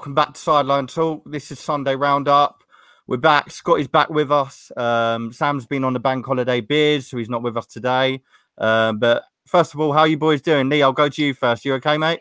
[0.00, 1.30] welcome back to Sideline Talk.
[1.30, 2.64] This is Sunday Roundup.
[3.06, 3.50] We're back.
[3.50, 4.72] Scotty's back with us.
[4.74, 8.22] Um, Sam's been on the bank holiday beers, so he's not with us today.
[8.56, 10.70] Um, but first of all, how you boys doing?
[10.70, 11.66] Lee, I'll go to you first.
[11.66, 12.20] You okay, mate?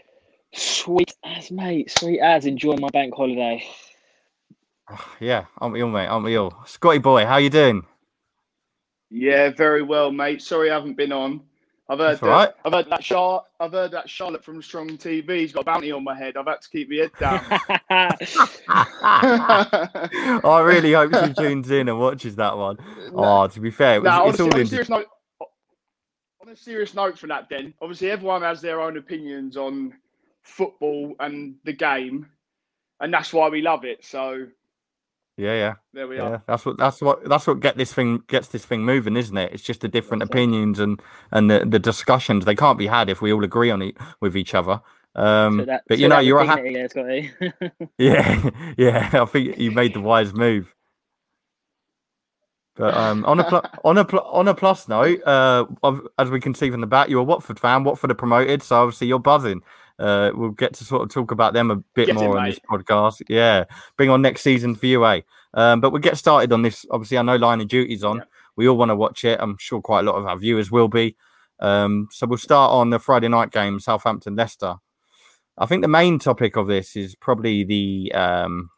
[0.53, 1.89] Sweet as, mate.
[1.89, 2.45] Sweet as.
[2.45, 3.63] Enjoying my bank holiday.
[5.21, 6.07] Yeah, I'm ill, mate.
[6.07, 6.53] I'm ill.
[6.65, 7.85] Scotty boy, how you doing?
[9.09, 10.41] Yeah, very well, mate.
[10.41, 11.39] Sorry I haven't been on.
[11.89, 12.49] I've heard That's all right.
[12.63, 16.03] I've heard that Char- I've heard that Charlotte from Strong TV's got a bounty on
[16.03, 16.37] my head.
[16.37, 17.41] I've had to keep my head down.
[20.45, 22.77] I really hope she tunes in and watches that one.
[23.15, 24.67] Oh, to be fair, it was, now, it's honestly, all on, a in.
[24.67, 25.07] serious note,
[26.41, 29.93] on a serious note for that, then obviously everyone has their own opinions on
[30.43, 32.27] football and the game,
[32.99, 34.05] and that's why we love it.
[34.05, 34.45] So
[35.39, 35.73] Yeah, yeah.
[35.93, 36.43] there we Yeah, are.
[36.47, 39.53] that's what that's what that's what get this thing gets this thing moving, isn't it?
[39.53, 41.01] It's just the different opinions and
[41.31, 42.43] and the, the discussions.
[42.43, 44.81] They can't be had if we all agree on it with each other.
[45.15, 49.09] Um, So that- but so you know, you're a ha- there, yeah, yeah.
[49.13, 50.75] I think you made the wise move.
[52.79, 55.65] But um, on a pl- on a pl- on a plus note, uh,
[56.17, 57.83] as we can see from the back, you're a Watford fan.
[57.83, 59.61] Watford are promoted, so obviously you're buzzing.
[59.99, 62.51] Uh, we'll get to sort of talk about them a bit Get more on mate.
[62.51, 63.21] this podcast.
[63.27, 63.65] Yeah,
[63.97, 65.21] bring on next season for you, eh?
[65.53, 66.85] Um, but we'll get started on this.
[66.89, 68.17] Obviously, I know Line of Duty's on.
[68.17, 68.23] Yeah.
[68.55, 69.37] We all want to watch it.
[69.41, 71.17] I'm sure quite a lot of our viewers will be.
[71.59, 74.75] Um, so we'll start on the Friday night game, Southampton Leicester.
[75.57, 78.69] I think the main topic of this is probably the um,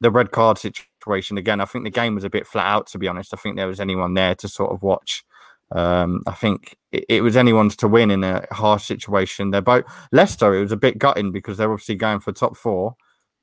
[0.00, 0.89] the red card situation.
[1.38, 2.86] Again, I think the game was a bit flat out.
[2.88, 5.24] To be honest, I think there was anyone there to sort of watch.
[5.72, 9.50] Um, I think it, it was anyone's to win in a harsh situation.
[9.50, 10.54] They're both Leicester.
[10.54, 12.96] It was a bit gutting because they're obviously going for top four.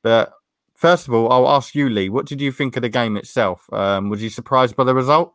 [0.04, 0.34] But
[0.76, 2.10] first of all, I'll ask you, Lee.
[2.10, 3.72] What did you think of the game itself?
[3.72, 5.34] Um, was you surprised by the result?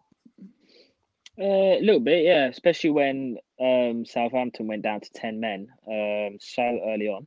[1.38, 2.46] Uh, a little bit, yeah.
[2.46, 7.26] Especially when um, Southampton went down to ten men um, so early on,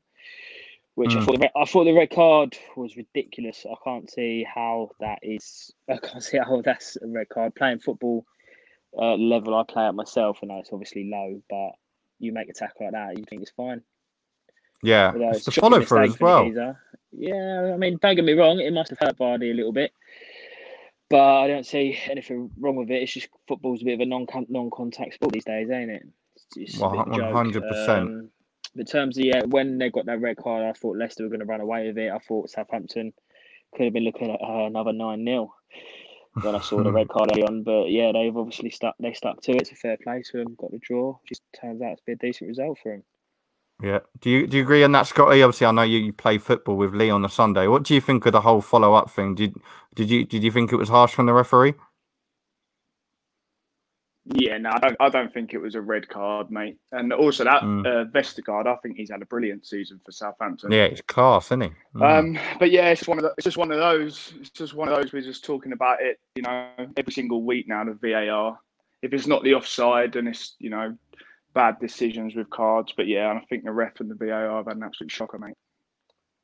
[0.95, 1.25] which I Mm.
[1.25, 3.66] thought the red, I thought the red card was ridiculous.
[3.69, 5.73] I can't see how that is.
[5.89, 7.53] I can't see how that's a red card.
[7.56, 8.25] Playing football
[8.97, 11.72] uh, level I play at myself, and it's obviously low, but
[12.19, 13.81] you make a tackle like that, you think it's fine.
[14.83, 16.45] Yeah, Although it's it's the a follow through as well.
[17.12, 19.91] Yeah, I mean, don't get me wrong, it must have hurt Vardy a little bit,
[21.09, 23.01] but I don't see anything wrong with it.
[23.03, 26.03] It's just football's a bit of a non non contact sport these days, ain't it?
[26.56, 27.63] It's just a bit of a One- joke.
[27.63, 28.29] 100%.
[28.75, 31.40] In terms of yeah, when they got that red card, I thought Leicester were going
[31.40, 32.12] to run away with it.
[32.12, 33.13] I thought Southampton
[33.75, 35.53] could have been looking at uh, another nine 0
[36.41, 37.63] when I saw the red card early on.
[37.63, 38.96] But yeah, they've obviously stuck.
[39.00, 39.62] They stuck to it.
[39.62, 40.56] It's a fair play to them.
[40.59, 41.18] Got the draw.
[41.28, 43.03] Just turns out to be a decent result for them.
[43.81, 44.00] Yeah.
[44.22, 45.42] Do you do you agree on that, Scotty?
[45.42, 47.68] Obviously, I know you, you play football with Lee on the Sunday.
[47.68, 49.36] What do you think of the whole follow up thing?
[49.36, 49.56] Did
[49.96, 51.74] did you did you think it was harsh from the referee?
[54.34, 56.78] Yeah, no, I don't, I don't think it was a red card, mate.
[56.91, 57.86] And also that Mm.
[57.86, 60.72] uh, Vestergaard, I think he's had a brilliant season for Southampton.
[60.72, 61.69] Yeah, it's class, isn't he?
[61.96, 62.19] Mm.
[62.19, 64.34] Um, but yeah, it's one of the, it's just one of those.
[64.40, 65.13] It's just one of those.
[65.13, 67.84] We're just talking about it, you know, every single week now.
[67.84, 68.58] The VAR.
[69.03, 70.97] If it's not the offside, then it's you know
[71.53, 72.94] bad decisions with cards.
[72.97, 75.38] But yeah, and I think the ref and the VAR have had an absolute shocker,
[75.38, 75.53] mate.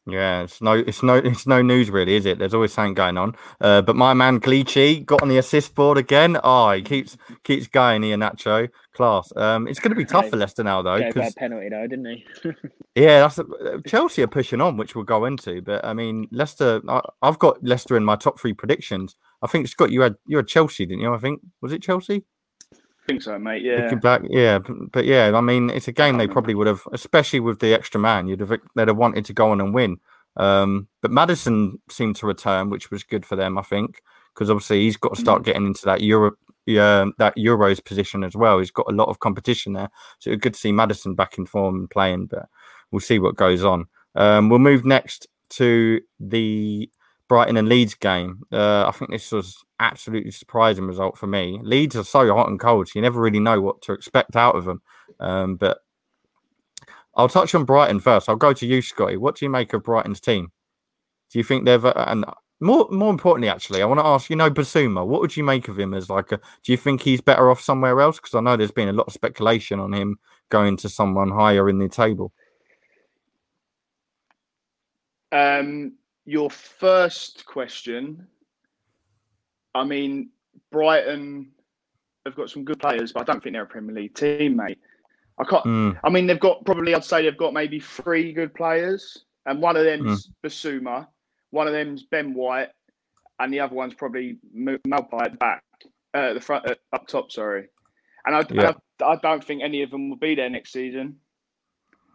[0.07, 2.39] Yeah, it's no, it's no, it's no news really, is it?
[2.39, 3.35] There's always something going on.
[3.59, 6.38] Uh, but my man Gleachy got on the assist board again.
[6.44, 8.69] Oh, he keeps keeps going here, Nacho.
[8.94, 9.31] Class.
[9.35, 12.06] Um, it's going to be tough for Leicester now though, Gave because penalty though, didn't
[12.06, 12.25] he?
[12.95, 15.62] yeah, that's uh, Chelsea are pushing on, which we'll go into.
[15.62, 16.81] But I mean, Leicester.
[16.89, 19.16] I, I've got Leicester in my top three predictions.
[19.44, 21.13] I think Scott, you had you had Chelsea, didn't you?
[21.13, 22.25] I think was it Chelsea?
[23.12, 23.62] Think so, mate.
[23.62, 23.84] Yeah.
[23.84, 27.42] Looking back, yeah, but yeah, I mean, it's a game they probably would have, especially
[27.42, 30.00] with the extra man, you'd have they'd have wanted to go on and win.
[30.38, 34.02] Um, but Maddison seemed to return, which was good for them, I think,
[34.34, 36.31] because obviously he's got to start getting into that Euro,
[36.66, 38.60] yeah, that Euros position as well.
[38.60, 41.46] He's got a lot of competition there, so it's good to see Maddison back in
[41.46, 42.28] form and playing.
[42.28, 42.48] But
[42.92, 43.88] we'll see what goes on.
[44.16, 46.90] Um, we'll move next to the
[47.28, 48.44] Brighton and Leeds game.
[48.54, 51.60] Uh, I think this was absolutely surprising result for me.
[51.63, 54.56] Leeds are so hot and cold, so you never really know what to expect out
[54.56, 54.81] of them.
[55.19, 55.80] Um, but
[57.16, 58.30] I'll touch on Brighton first.
[58.30, 59.18] I'll go to you, Scotty.
[59.18, 60.51] What do you make of Brighton's team?
[61.31, 62.25] Do you think they've uh, and
[62.60, 65.06] more more importantly, actually, I want to ask you know Bissouma.
[65.06, 66.38] What would you make of him as like a?
[66.63, 68.18] Do you think he's better off somewhere else?
[68.18, 70.19] Because I know there's been a lot of speculation on him
[70.50, 72.31] going to someone higher in the table.
[75.31, 75.94] Um,
[76.25, 78.28] your first question.
[79.73, 80.29] I mean,
[80.71, 81.51] Brighton
[82.25, 84.79] have got some good players, but I don't think they're a Premier League team, mate.
[85.39, 85.63] I can't.
[85.65, 86.94] Mm, I mean, they've got probably.
[86.94, 91.07] I'd say they've got maybe three good players, and one of them's Bissouma,
[91.51, 92.69] one of them's Ben White,
[93.39, 95.63] and the other one's probably Maupay at back,
[96.13, 97.31] uh, the front, uh, up top.
[97.31, 97.69] Sorry,
[98.25, 98.73] and I, Yeah.
[99.01, 101.15] I, I don't think any of them will be there next season.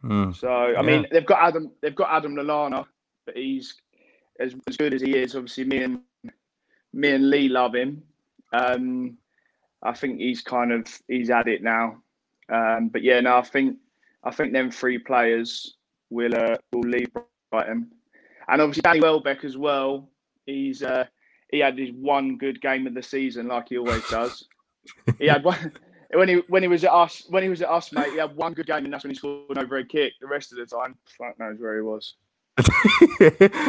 [0.05, 0.37] mm.
[0.37, 0.83] So I Yeah.
[0.83, 1.73] mean, they've got Adam.
[1.81, 2.87] They've got Adam Lallana,
[3.25, 3.75] but he's
[4.39, 5.35] as, as good as he is.
[5.35, 6.01] Obviously, me and
[6.97, 8.03] me and Lee love him.
[8.53, 9.19] Um,
[9.83, 12.03] I think he's kind of he's at it now.
[12.49, 13.77] Um, but yeah, no, I think
[14.25, 15.77] I think them three players
[16.11, 17.09] will uh, will leave
[17.51, 17.91] Brighton,
[18.49, 20.09] and obviously Danny Welbeck as well.
[20.47, 21.05] He's uh,
[21.51, 24.45] he had his one good game of the season, like he always does.
[25.19, 25.73] he had one
[26.15, 28.13] when he when he was at us when he was at us, mate.
[28.13, 30.15] He had one good game, and that's when he scored an overhead kick.
[30.21, 32.15] The rest of the time, fuck knows where he was.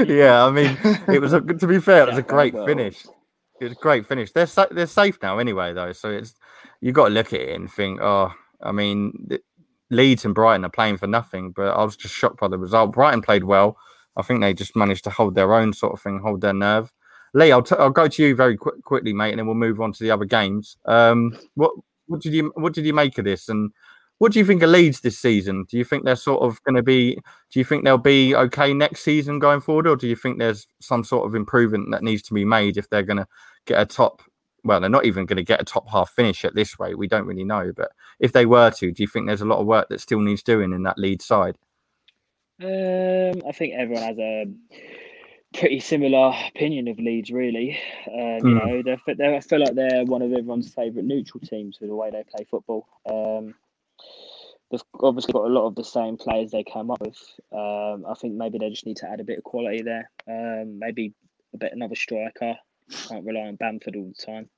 [0.08, 0.78] yeah, I mean,
[1.10, 3.06] it was a, to be fair, it was a great finish.
[3.60, 4.32] It was a great finish.
[4.32, 5.92] They're sa- they're safe now anyway, though.
[5.92, 6.36] So it's
[6.82, 8.32] you got to look at it and think, oh,
[8.62, 9.30] I mean,
[9.90, 11.52] Leeds and Brighton are playing for nothing.
[11.52, 12.94] But I was just shocked by the result.
[12.94, 13.78] Brighton played well.
[14.16, 16.92] I think they just managed to hold their own sort of thing, hold their nerve.
[17.34, 19.80] Lee, I'll, t- I'll go to you very qu- quickly, mate, and then we'll move
[19.80, 20.78] on to the other games.
[20.86, 21.72] Um, what
[22.08, 23.50] what did you what did you make of this?
[23.50, 23.72] And
[24.20, 25.66] what do you think of Leeds this season?
[25.70, 27.16] Do you think they're sort of going to be?
[27.52, 30.68] Do you think they'll be okay next season going forward, or do you think there's
[30.82, 33.28] some sort of improvement that needs to be made if they're going to
[33.66, 34.22] get a top?
[34.64, 36.98] Well, they're not even going to get a top half finish at this rate.
[36.98, 39.60] We don't really know, but if they were to, do you think there's a lot
[39.60, 41.58] of work that still needs doing in that lead side?
[42.62, 44.46] Um, I think everyone has a
[45.54, 47.80] pretty similar opinion of Leeds, really.
[48.08, 48.66] Um, you mm.
[48.66, 51.96] know, they're, they're, I feel like they're one of everyone's favourite neutral teams with the
[51.96, 52.88] way they play football.
[53.06, 53.54] Um,
[54.72, 57.18] they've obviously got a lot of the same players they came up with.
[57.52, 60.10] Um, I think maybe they just need to add a bit of quality there.
[60.28, 61.14] Um, maybe
[61.54, 62.56] a bit another striker.
[63.08, 64.50] Can't rely on Bamford all the time.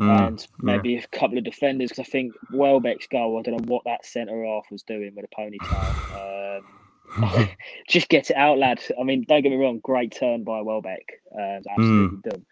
[0.00, 1.00] Mm, and maybe yeah.
[1.00, 3.38] a couple of defenders because I think Welbeck's goal.
[3.38, 6.58] I don't know what that centre half was doing with a ponytail.
[6.58, 7.48] Um,
[7.88, 8.80] just get it out, lad.
[9.00, 9.80] I mean, don't get me wrong.
[9.82, 11.20] Great turn by Welbeck.
[11.34, 12.22] Uh, absolutely mm.
[12.22, 12.46] dumb.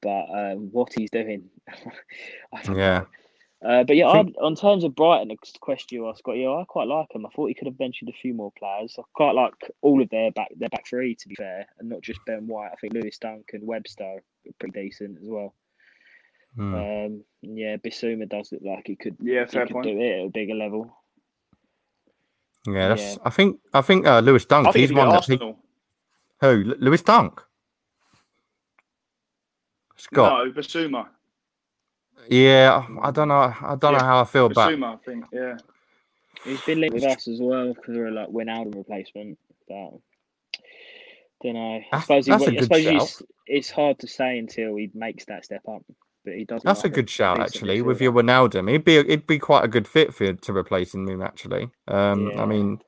[0.00, 1.44] But um, what he's doing,
[2.52, 2.72] yeah.
[2.72, 3.06] Know.
[3.64, 4.36] Uh, but yeah, think...
[4.40, 7.26] on terms of Brighton, the question you asked, Scott, yeah, I quite like him.
[7.26, 8.94] I thought he could have mentioned a few more players.
[8.98, 9.52] I quite like
[9.82, 12.70] all of their back their back three, to be fair, and not just Ben White.
[12.72, 15.54] I think Lewis Dunk and Webster are pretty decent as well.
[16.54, 16.74] Hmm.
[16.74, 19.16] Um, yeah, Bissouma does look like he could.
[19.20, 19.86] Yeah, fair he point.
[19.86, 20.96] do it at a bigger level.
[22.64, 23.02] Yeah, that's.
[23.02, 23.16] Yeah.
[23.24, 23.58] I think.
[23.74, 24.74] I think uh, Lewis Dunk.
[24.74, 25.24] He's one that.
[25.24, 25.36] He,
[26.40, 26.76] who?
[26.78, 27.42] Lewis Dunk.
[29.96, 30.46] Scott.
[30.46, 31.08] No, Bissouma.
[32.28, 33.34] Yeah, I don't know.
[33.34, 33.98] I don't yeah.
[33.98, 34.72] know how I feel about.
[34.72, 35.24] I think.
[35.32, 35.56] Yeah.
[36.44, 39.38] He's been linked with us as well because we're like Wijnaldum replacement,
[39.68, 39.90] but
[41.42, 41.80] don't know.
[41.92, 45.44] I suppose, that's, he, a good suppose it's hard to say until he makes that
[45.44, 45.82] step up.
[46.24, 46.62] But he does.
[46.62, 47.80] That's a good shout, actually.
[47.80, 51.22] With your Wijnaldum, he'd be he'd be quite a good fit for to replacing him.
[51.22, 52.42] Actually, um, yeah.
[52.42, 52.80] I mean,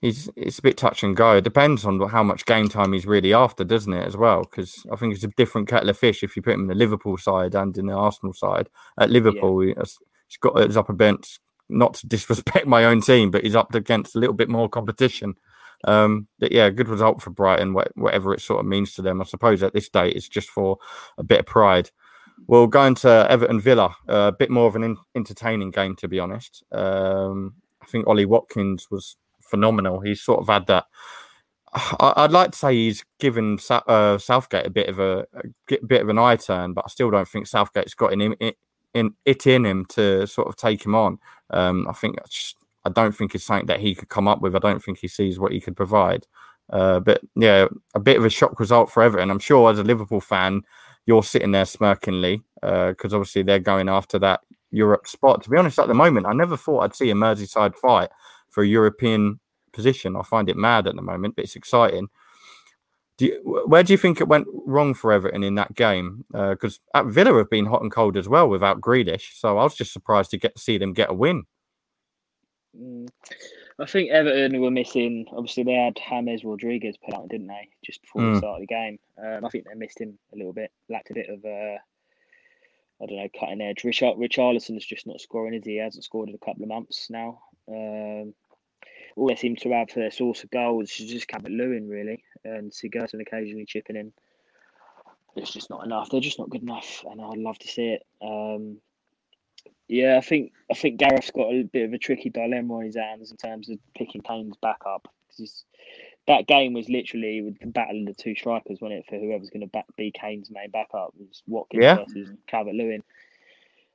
[0.00, 1.36] he's it's a bit touch and go.
[1.36, 4.06] It depends on how much game time he's really after, doesn't it?
[4.06, 6.62] As well, because I think it's a different kettle of fish if you put him
[6.62, 8.68] in the Liverpool side and in the Arsenal side.
[8.98, 9.74] At Liverpool, yeah.
[9.78, 14.16] he's got his up against not to disrespect my own team, but he's up against
[14.16, 15.34] a little bit more competition.
[15.84, 19.20] Um, but yeah, good result for Brighton, whatever it sort of means to them.
[19.20, 20.78] I suppose at this date, it's just for
[21.16, 21.90] a bit of pride.
[22.46, 26.08] We'll go into Everton Villa, uh, a bit more of an in- entertaining game, to
[26.08, 26.64] be honest.
[26.72, 29.16] Um, I think Ollie Watkins was
[29.48, 30.00] phenomenal.
[30.00, 30.86] He's sort of had that.
[32.00, 36.08] I'd like to say he's given uh, Southgate a bit of a, a, bit of
[36.08, 38.52] an eye turn, but I still don't think Southgate's got in, in,
[38.94, 41.18] in it in him to sort of take him on.
[41.50, 42.16] Um, I think
[42.84, 44.56] I don't think it's something that he could come up with.
[44.56, 46.26] I don't think he sees what he could provide.
[46.70, 49.30] Uh, but yeah, a bit of a shock result for Everton.
[49.30, 50.62] I'm sure as a Liverpool fan,
[51.06, 54.40] you're sitting there smirkingly because uh, obviously they're going after that
[54.70, 55.42] Europe spot.
[55.42, 58.10] To be honest, at the moment, I never thought I'd see a Merseyside fight
[58.48, 59.40] for a European
[59.72, 60.16] position.
[60.16, 62.08] I find it mad at the moment, but it's exciting.
[63.16, 66.24] Do you, where do you think it went wrong for Everton in that game?
[66.30, 69.64] Because uh, at Villa have been hot and cold as well without Grealish, so I
[69.64, 71.44] was just surprised to get to see them get a win.
[72.80, 73.08] Mm.
[73.80, 75.26] I think Everton were missing.
[75.32, 78.34] Obviously, they had James Rodriguez put out, didn't they, just before mm.
[78.34, 78.98] the start of the game?
[79.22, 80.72] Um, I think they missed him a little bit.
[80.88, 81.78] Lacked a bit of, uh,
[83.00, 83.84] I don't know, cutting edge.
[83.84, 85.72] Richard Richarlison's just not scoring, is he?
[85.72, 87.40] he hasn't scored in a couple of months now.
[87.68, 88.34] Um,
[89.16, 92.22] all they seem to have for their source of goals is just Calvert Lewin, really,
[92.44, 94.12] and Sigurdsson occasionally chipping in.
[95.36, 96.10] It's just not enough.
[96.10, 98.06] They're just not good enough, and I'd love to see it.
[98.22, 98.78] Um,
[99.88, 102.96] yeah, I think I think Gareth's got a bit of a tricky dilemma on his
[102.96, 105.64] hands in terms of picking Kane's back up because
[106.26, 109.06] that game was literally with the battle of the two strikers, wasn't it?
[109.08, 111.96] For whoever's going to back, be Kane's main backup was Watkins yeah.
[111.96, 113.02] versus Calvert Lewin.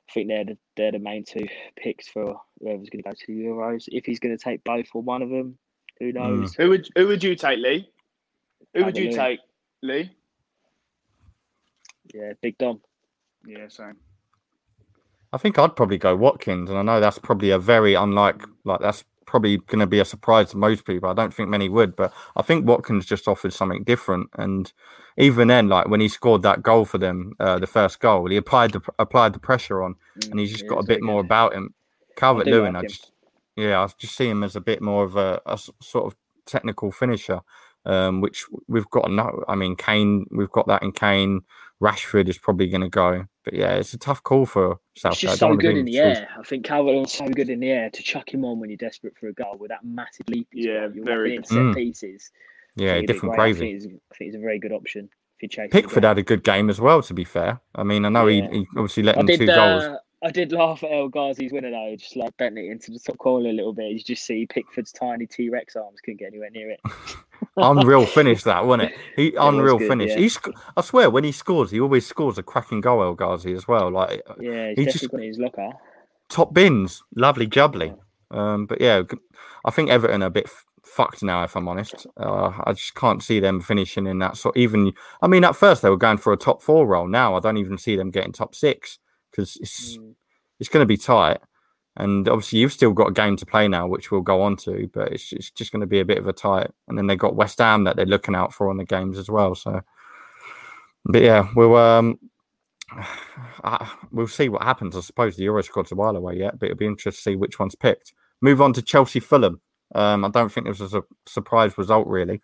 [0.09, 3.25] I think they're the, they're the main two picks for whoever's going to go to
[3.27, 3.85] the Euros.
[3.87, 5.57] If he's going to take both or one of them,
[5.99, 6.17] who hmm.
[6.17, 6.53] knows?
[6.53, 6.57] Mm.
[6.57, 7.89] Who would who would you take, Lee?
[8.73, 9.39] Who would you take,
[9.81, 10.11] Lee?
[12.13, 12.81] Yeah, Big Dom.
[13.45, 13.97] Yeah, same.
[15.31, 18.79] I think I'd probably go Watkins, and I know that's probably a very unlike, like
[18.81, 21.09] that's probably going to be a surprise to most people.
[21.09, 24.29] I don't think many would, but I think Watkins just offered something different.
[24.37, 24.71] And
[25.17, 28.37] even then, like when he scored that goal for them, uh, the first goal, he
[28.37, 31.53] applied the applied the pressure on, Mm, and he's just got a bit more about
[31.53, 31.73] him.
[32.15, 33.11] Calvert Lewin, like I just
[33.55, 35.41] yeah, I just see him as a bit more of a
[35.81, 36.15] sort of
[36.45, 37.41] technical finisher,
[37.85, 39.43] um, which we've got no.
[39.47, 41.41] I mean, Kane, we've got that in Kane.
[41.83, 45.17] Rashford is probably going to go, but yeah, it's a tough call for It's Southgate.
[45.29, 46.29] I just so good in the choose- air.
[46.39, 49.17] I think Calvert-Lewin's so good in the air to chuck him on when you're desperate
[49.17, 50.47] for a goal with that massive leap.
[50.51, 50.95] he's Yeah, got.
[50.95, 51.47] You're very in good.
[51.47, 51.75] set Mm.
[51.75, 52.31] pieces.
[52.75, 53.39] Yeah, different great.
[53.39, 53.59] I gravy.
[53.59, 55.69] think, he's, I think he's a very good option if you chase.
[55.71, 57.01] Pickford had a good game as well.
[57.03, 58.47] To be fair, I mean, I know Yeah.
[58.49, 59.39] he, he obviously let I in did.
[59.41, 59.83] two goals.
[60.23, 62.99] Uh, I did laugh at El Ghazi's winner though, just like bent it into the
[62.99, 63.91] top corner a little bit.
[63.91, 66.79] You just see Pickford's tiny T Rex arms couldn't get anywhere near it.
[67.57, 68.97] unreal finish that, wasn't it?
[69.15, 70.15] He was unreal good, finish.
[70.15, 70.53] yeah.
[70.77, 73.03] I swear, when he scores, he always scores a cracking goal.
[73.03, 75.69] El Ghazi as well, like Yeah, he's He just- got his locker.
[76.29, 77.95] top bins, lovely jubbly.
[78.31, 79.03] Um, but yeah,
[79.65, 81.43] I think Everton are a bit f- fucked now.
[81.43, 84.57] If I'm honest, uh, I just can't see them finishing in that sort.
[84.57, 87.07] Even, I mean, at first they were going for a top four role.
[87.07, 88.97] Now I don't even see them getting top six
[89.33, 90.15] because it's Mm.
[90.59, 91.39] it's going to be tight.
[91.95, 94.89] And obviously, you've still got a game to play now, which we'll go on to,
[94.93, 96.71] but it's, it's just going to be a bit of a tight.
[96.87, 99.29] And then they've got West Ham that they're looking out for on the games as
[99.29, 99.53] well.
[99.53, 99.81] So,
[101.05, 102.19] but yeah, we'll um,
[103.63, 104.95] uh, we'll see what happens.
[104.97, 107.35] I suppose the Euro squad's a while away yet, but it'll be interesting to see
[107.35, 108.13] which one's picked.
[108.41, 109.61] Move on to Chelsea Fulham.
[109.95, 112.41] Um, I don't think this was a surprise result really.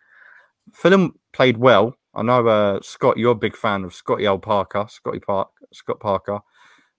[0.73, 1.95] Fulham played well.
[2.13, 4.37] I know uh, Scott, you're a big fan of Scotty L.
[4.37, 6.39] Parker, Scotty Park, Scott Parker.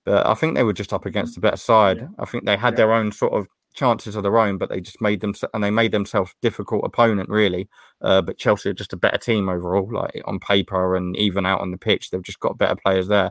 [0.04, 1.98] But I think they were just up against a better side.
[1.98, 2.08] Yeah.
[2.18, 2.78] I think they had Yeah.
[2.78, 5.70] their own sort of chances of their own, but they just made them and they
[5.70, 7.68] made themselves difficult opponent really.
[8.02, 11.60] Uh, but Chelsea are just a better team overall, like on paper and even out
[11.60, 12.10] on the pitch.
[12.10, 13.30] They've just got better players there.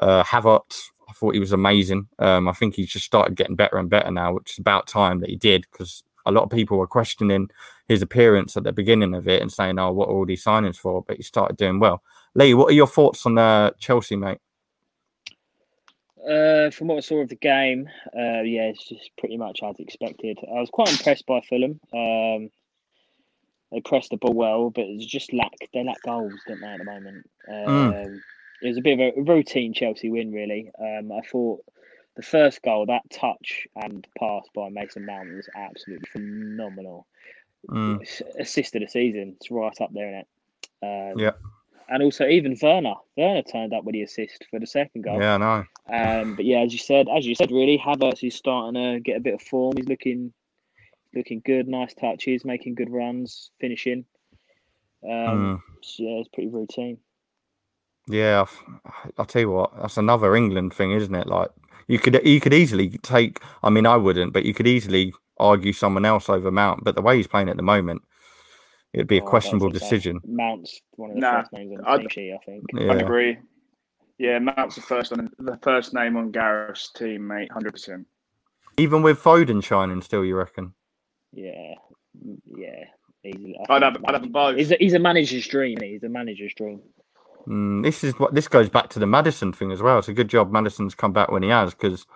[0.00, 2.08] Uh, Havertz, I thought he was amazing.
[2.18, 5.20] Um, I think he's just started getting better and better now, which is about time
[5.20, 7.48] that he did because a lot of people were questioning
[7.88, 10.76] his appearance at the beginning of it and saying, "Oh, what are all these signings
[10.76, 12.02] for?" But he started doing well.
[12.34, 14.38] Lee, what are your thoughts on uh, Chelsea, mate?
[16.26, 19.78] Uh, from what I saw of the game, uh, yeah, it's just pretty much as
[19.78, 20.38] expected.
[20.42, 21.78] I was quite impressed by Fulham.
[21.92, 22.50] Um,
[23.70, 26.78] they pressed the ball well, but it's just lack they lack goals, don't they, at
[26.78, 27.30] the moment?
[27.48, 28.20] Um, Mm.
[28.62, 30.70] It was a bit of a routine Chelsea win, really.
[30.80, 31.62] Um, I thought
[32.16, 37.06] the first goal, that touch and pass by Mason Mount was absolutely phenomenal.
[37.68, 38.00] Mm.
[38.40, 39.34] Assist of the season.
[39.36, 40.26] It's right up there in it.
[40.82, 41.32] Um, Yeah.
[41.88, 45.20] And also even Werner, Werner turned up with the assist for the second goal.
[45.20, 45.64] Yeah, I know.
[45.88, 49.16] Um, but yeah, as you said, as you said, really, Havertz is starting to get
[49.18, 49.74] a bit of form.
[49.76, 50.32] He's looking,
[51.14, 51.68] looking good.
[51.68, 54.04] Nice touches, making good runs, finishing.
[55.04, 55.62] Um, Mm.
[55.82, 56.98] so yeah, it's pretty routine.
[58.08, 58.46] Yeah,
[59.18, 61.26] I'll tell you what, that's another England thing, isn't it?
[61.26, 61.50] Like
[61.88, 63.40] you could you could easily take.
[63.62, 66.82] I mean, I wouldn't, but you could easily argue someone else over Mount.
[66.84, 68.02] But the way he's playing at the moment,
[68.96, 70.20] it'd be a Oh, questionable was gonna say, decision.
[70.26, 72.64] Mount's one of the Nah, first names on the I'd- team I think.
[72.74, 73.38] I Yeah, agree.
[74.18, 77.52] Yeah, Mount's the first on the first name on Gareth's team, mate.
[77.52, 78.06] Hundred percent.
[78.78, 80.74] even with Foden shining, still, you reckon?
[81.32, 81.74] Yeah,
[82.56, 82.84] yeah.
[83.24, 83.56] Easily.
[83.68, 84.56] I I'd have, I'd have them both.
[84.56, 85.78] He's a, he's a manager's dream.
[85.82, 86.80] He's a manager's dream.
[87.48, 89.98] Mm, this is what this goes back to the Maddison thing as well.
[89.98, 92.06] It's a good job Maddison's come back when he has because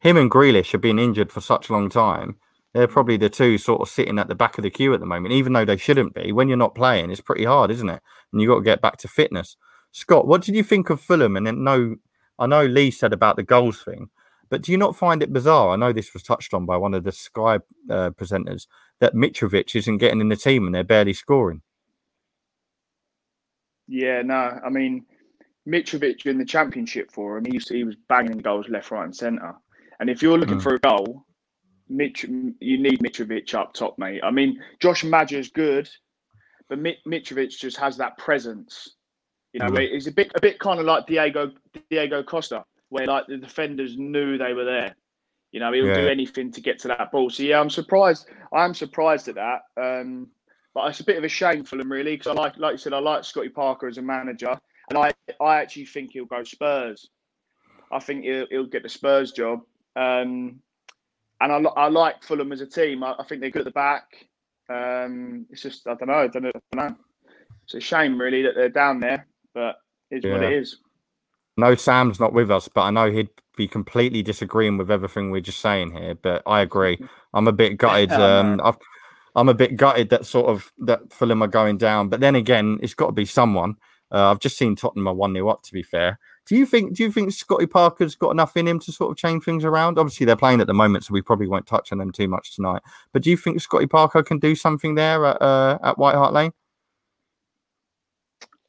[0.00, 2.36] him and Grealish have been injured for such a long time.
[2.74, 5.06] They're probably the two sort of sitting at the back of the queue at the
[5.06, 6.32] moment, even though they shouldn't be.
[6.32, 8.02] When you're not playing, it's pretty hard, isn't it?
[8.32, 9.56] And you've got to get back to fitness.
[9.92, 11.36] Scott, what did you think of Fulham?
[11.36, 11.96] And then no,
[12.38, 14.10] I know Lee said about the goals thing,
[14.50, 15.70] but do you not find it bizarre?
[15.70, 17.56] I know this was touched on by one of the Sky
[17.90, 18.66] uh, presenters
[19.00, 21.62] that Mitrovic isn't getting in the team and they're barely scoring.
[23.88, 25.06] Yeah, no, I mean
[25.68, 29.04] Mitrovic in the championship for him, he used to, he was banging goals left, right,
[29.04, 29.54] and centre.
[30.00, 30.62] And if you're looking Mm.
[30.62, 31.24] for a goal,
[31.88, 34.20] Mitch, you need Mitrovic up top, mate.
[34.22, 35.88] I mean, Josh Maja's good,
[36.68, 38.96] but Mit, Mitrovic just has that presence.
[39.52, 41.52] You know, he's a bit a bit kind of like Diego
[41.90, 44.94] Diego Costa, where like the defenders knew they were there.
[45.52, 47.30] You know, he'll do anything to get to that ball.
[47.30, 48.28] So yeah, I'm surprised.
[48.52, 49.62] I'm surprised at that.
[49.80, 50.28] Um,
[50.74, 52.78] but it's a bit of a shame for them, really, because I like, like you
[52.78, 54.56] said, I like Scotty Parker as a manager,
[54.90, 57.08] and I, I actually think he'll go Spurs.
[57.90, 59.62] I think he'll, he'll get the Spurs job,
[59.96, 60.60] um,
[61.40, 63.02] and I, I like Fulham as a team.
[63.02, 64.04] I, I think they're good at the back.
[64.68, 66.96] Um, it's just I don't know, I don't know, I don't know.
[67.64, 69.76] It's a shame, really, that they're down there, but
[70.10, 70.78] it's what it is.
[71.58, 75.40] No, Sam's not with us, but I know he'd be completely disagreeing with everything we're
[75.40, 76.14] just saying here.
[76.14, 76.98] But I agree.
[77.34, 78.10] I'm a bit gutted.
[78.12, 78.76] Oh, Um, I've,
[79.34, 82.08] I'm a bit gutted that sort of that Fulham are going down.
[82.08, 83.74] But then again, it's got to be someone.
[84.10, 85.62] Uh, I've just seen Tottenham are one 0 up.
[85.64, 86.18] To be fair,
[86.48, 86.94] Do you think?
[86.96, 89.98] Do you think Scotty Parker's got enough in him to sort of change things around?
[89.98, 92.56] Obviously, they're playing at the moment, so we probably won't touch on them too much
[92.56, 92.80] tonight.
[93.12, 96.32] But do you think Scotty Parker can do something there at uh, at White Hart
[96.32, 96.52] Lane?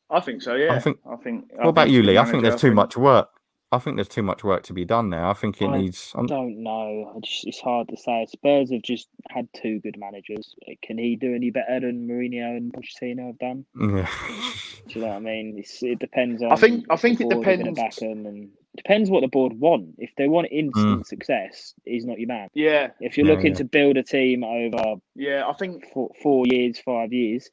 [0.10, 0.56] I think so.
[0.56, 0.74] Yeah.
[0.74, 1.46] I think- I think.
[1.54, 2.18] What about you, Lee?
[2.18, 3.30] I think there's too much work.
[3.72, 5.24] I think there's too much work to be done there.
[5.26, 6.12] I think it I needs.
[6.16, 7.20] I don't know.
[7.24, 8.26] Just, it's hard to say.
[8.28, 10.56] Spurs have just had two good managers.
[10.84, 13.66] Can he do any better than Mourinho and Pochettino have done?
[13.80, 14.10] yeah.
[14.88, 15.56] Do you know what I mean?
[15.60, 16.52] It's, it depends on.
[16.52, 19.22] I think- I if think the it board gonna depends- Back him and depends what
[19.22, 19.94] the board want.
[20.00, 20.60] If they want Mm.
[20.66, 22.48] instant success, he's not your man.
[22.56, 22.88] Yeah.
[23.00, 23.58] If you're Yeah, looking yeah.
[23.60, 25.48] to build a team over Yeah.
[25.48, 25.86] I think.
[25.94, 27.52] four, four years, five years,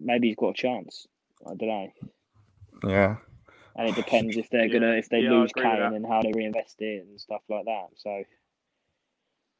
[0.00, 1.06] maybe he's got a chance.
[1.46, 1.88] I don't know.
[2.88, 3.16] yeah.
[3.76, 4.80] And it depends if they're Yeah.
[4.80, 7.66] gonna if they Yeah, lose agree Kane and how they reinvest it and stuff like
[7.66, 7.88] that.
[7.96, 8.24] So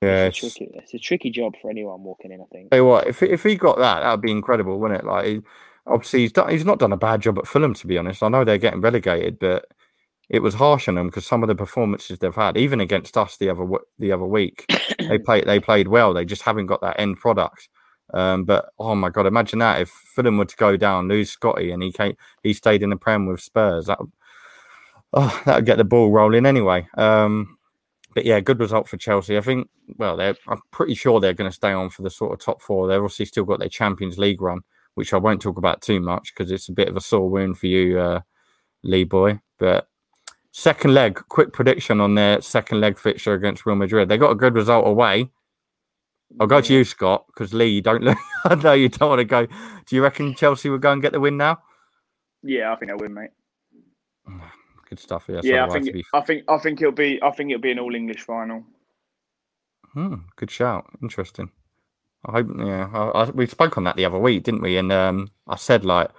[0.02, 0.08] Yeah.
[0.08, 0.70] it's, a It's, tricky.
[0.74, 2.40] It's a tricky job for anyone walking in.
[2.42, 2.72] I think.
[2.72, 5.06] Tell you what, if if he got that, that would be incredible, wouldn't it?
[5.06, 5.40] Like, he,
[5.86, 8.22] obviously, he's done, he's not done a bad job at Fulham, to be honest.
[8.22, 9.66] I know they're getting relegated, but
[10.30, 13.36] it was harsh on them because some of the performances they've had, even against us
[13.38, 13.66] the other
[13.98, 14.68] the other week,
[15.08, 16.14] they played they played well.
[16.14, 17.68] They just haven't got that end product.
[18.12, 21.70] Um, but oh my god, imagine that if Fulham were to go down, lose Scotty,
[21.70, 23.86] and he came, he stayed in the Prem with Spurs.
[23.86, 23.98] That
[25.12, 26.86] oh, that would get the ball rolling anyway.
[26.96, 27.56] Um,
[28.14, 29.36] but yeah, good result for Chelsea.
[29.38, 29.68] I think.
[29.96, 30.36] Well, they're.
[30.48, 32.86] I'm pretty sure they're going to stay on for the sort of top four.
[32.86, 34.60] They've obviously still got their Champions League run,
[34.94, 37.58] which I won't talk about too much because it's a bit of a sore wound
[37.58, 38.20] for you, uh,
[38.82, 39.40] Lee boy.
[39.58, 39.88] But
[40.52, 44.08] second leg, quick prediction on their second leg fixture against Real Madrid.
[44.08, 45.30] They got a good result away.
[46.40, 48.18] I'll go to you, Scott, because Lee, you don't look.
[48.44, 49.46] I know you don't want to go.
[49.46, 51.58] Do you reckon Chelsea will go and get the win now?
[52.42, 52.72] Yeah.
[52.72, 53.30] I think they'll win, mate.
[54.88, 55.24] Good stuff.
[55.28, 55.66] Yeah, Yeah.
[55.66, 55.92] I think.
[55.92, 56.44] be- I think.
[56.48, 57.22] I think it'll be.
[57.22, 58.64] I think it'll be an all English final.
[59.94, 60.86] Hmm, good shout.
[61.02, 61.50] Interesting.
[62.26, 62.48] I hope.
[62.58, 64.76] Yeah, I, I, we spoke on that the other week, didn't we?
[64.76, 66.10] And um, I said like,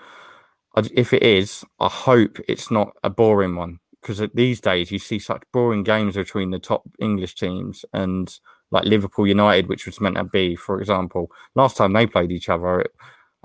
[0.76, 5.00] I- if it is, I hope it's not a boring one because these days you
[5.00, 8.40] see such boring games between the top English teams and
[8.74, 12.50] like Liverpool United, which was meant to be, for example, last time they played each
[12.50, 12.82] other.
[12.82, 12.92] It,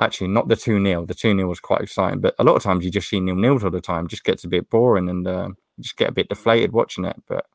[0.00, 2.62] actually, not the two 0 The two 0 was quite exciting, but a lot of
[2.62, 4.06] times you just see nil nils all the time.
[4.06, 7.16] It just gets a bit boring and uh, just get a bit deflated watching it.
[7.28, 7.46] But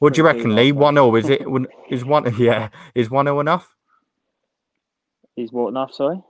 [0.00, 0.72] what do you reckon, Lee?
[0.72, 1.42] One 0 is it?
[1.90, 2.24] Is one?
[2.38, 3.74] Yeah, is one 0 enough?
[5.36, 5.92] Is what enough?
[5.94, 6.20] Sorry.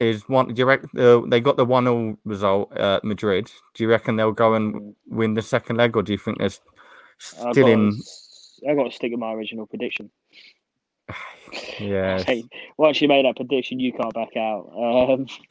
[0.00, 0.52] is one.
[0.54, 3.50] Do you reckon uh, they got the one all result at Madrid?
[3.74, 4.94] Do you reckon they'll go and Mm.
[5.08, 6.60] win the second leg, or do you think there's
[7.18, 7.92] still in?
[8.68, 10.10] I got to stick with my original prediction.
[11.80, 12.22] Yeah.
[12.22, 12.44] Hey,
[12.76, 14.70] once you made that prediction, you can't back out.
[14.76, 15.26] Um,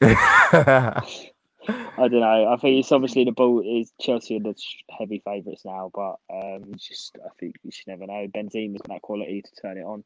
[1.68, 2.48] I don't know.
[2.52, 4.54] I think it's obviously the ball is Chelsea are the
[4.98, 8.26] heavy favourites now, but um, just I think you should never know.
[8.34, 10.02] Benzema's got that quality to turn it on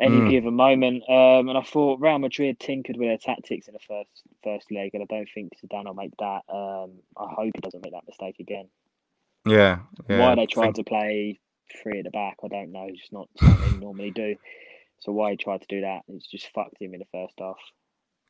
[0.00, 0.30] any Mm.
[0.30, 1.02] given moment.
[1.08, 4.92] Um, and I thought Real Madrid tinkered with their tactics in the first first leg,
[4.94, 6.40] and I don't think Zidane will make that.
[6.48, 8.68] Um, I hope he doesn't make that mistake again.
[9.46, 9.80] yeah.
[10.08, 10.20] Yeah.
[10.20, 11.38] why they tried think- to play
[11.82, 12.86] three at the back, I don't know.
[12.88, 14.36] It's just not something normally do.
[15.00, 17.56] So why he tried to do that, it's just fucked him in the first half.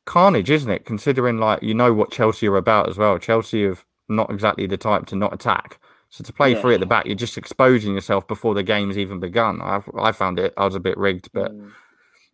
[0.05, 0.85] carnage, isn't it?
[0.85, 3.17] Considering like you know what Chelsea are about as well.
[3.17, 5.79] Chelsea have not exactly the type to not attack.
[6.09, 6.61] So to play Yeah.
[6.61, 9.61] three at the back, you're just exposing yourself before the game's even begun.
[9.61, 10.53] I I found it.
[10.57, 11.71] I was a bit rigged, but Mm.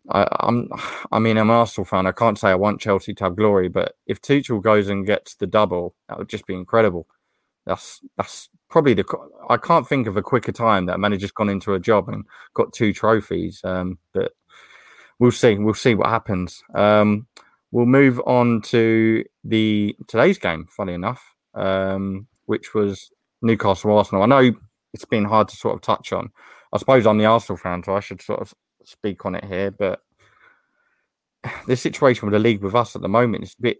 [0.08, 0.68] I, I'm,
[1.12, 2.06] I mean, I'm an Arsenal fan.
[2.06, 5.34] I can't say I want Chelsea to have glory, but if Tuchel goes and gets
[5.34, 7.06] the double, that would just be incredible.
[7.66, 9.04] That's that's probably the.
[9.48, 12.24] I can't think of a quicker time that a manager's gone into a job and
[12.54, 13.60] got two trophies.
[13.64, 14.32] Um, but
[15.18, 15.56] we'll see.
[15.56, 16.62] We'll see what happens.
[16.74, 17.26] Um,
[17.70, 20.66] we'll move on to the today's game.
[20.68, 21.22] Funny enough,
[21.54, 23.10] um, which was
[23.42, 24.22] Newcastle Arsenal.
[24.22, 24.52] I know
[24.92, 26.30] it's been hard to sort of touch on.
[26.72, 29.70] I suppose I'm the Arsenal fan, so I should sort of speak on it here,
[29.70, 30.00] but
[31.66, 33.78] the situation with the league with us at the moment is a bit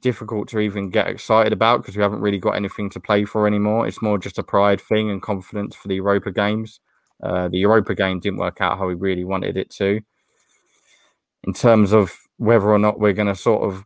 [0.00, 3.46] difficult to even get excited about because we haven't really got anything to play for
[3.46, 3.86] anymore.
[3.86, 6.80] It's more just a pride thing and confidence for the Europa games.
[7.22, 10.00] Uh, the Europa game didn't work out how we really wanted it to.
[11.44, 13.84] In terms of whether or not we're going to sort of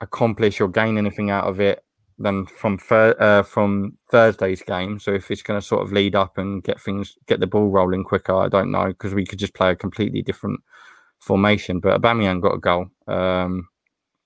[0.00, 1.82] accomplish or gain anything out of it,
[2.18, 4.98] then from thir- uh, from Thursday's game.
[4.98, 7.68] So if it's going to sort of lead up and get things get the ball
[7.68, 10.60] rolling quicker, I don't know because we could just play a completely different
[11.20, 11.80] formation.
[11.80, 12.86] But Aubameyang got a goal.
[13.06, 13.68] Um,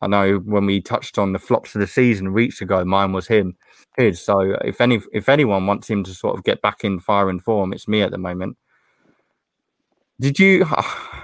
[0.02, 3.26] I know when we touched on the flops of the season weeks ago, mine was
[3.26, 3.56] him,
[3.96, 4.20] his.
[4.20, 7.42] So if any if anyone wants him to sort of get back in fire and
[7.42, 8.56] form, it's me at the moment.
[10.20, 10.66] Did you?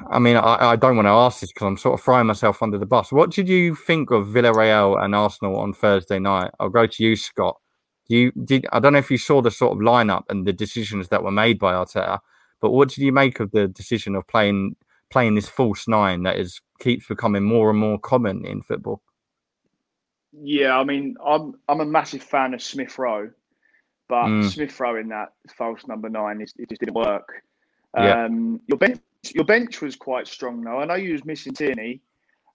[0.08, 2.62] I mean, I, I don't want to ask this because I'm sort of throwing myself
[2.62, 3.12] under the bus.
[3.12, 6.50] What did you think of Villarreal and Arsenal on Thursday night?
[6.60, 7.58] I'll go to you, Scott.
[8.08, 8.66] Do you did?
[8.72, 11.32] I don't know if you saw the sort of lineup and the decisions that were
[11.32, 12.20] made by Arteta,
[12.60, 14.76] but what did you make of the decision of playing
[15.16, 19.00] playing this false nine that is keeps becoming more and more common in football?
[20.38, 23.30] Yeah, I mean, I'm I'm a massive fan of Smith Rowe,
[24.08, 24.44] but Mm.
[24.44, 27.42] Smith in that false number nine, it, it just didn't work.
[27.96, 28.26] Yeah.
[28.26, 29.00] Um, your bench,
[29.34, 30.80] your bench was quite strong though.
[30.80, 32.02] I know you was missing Tierney.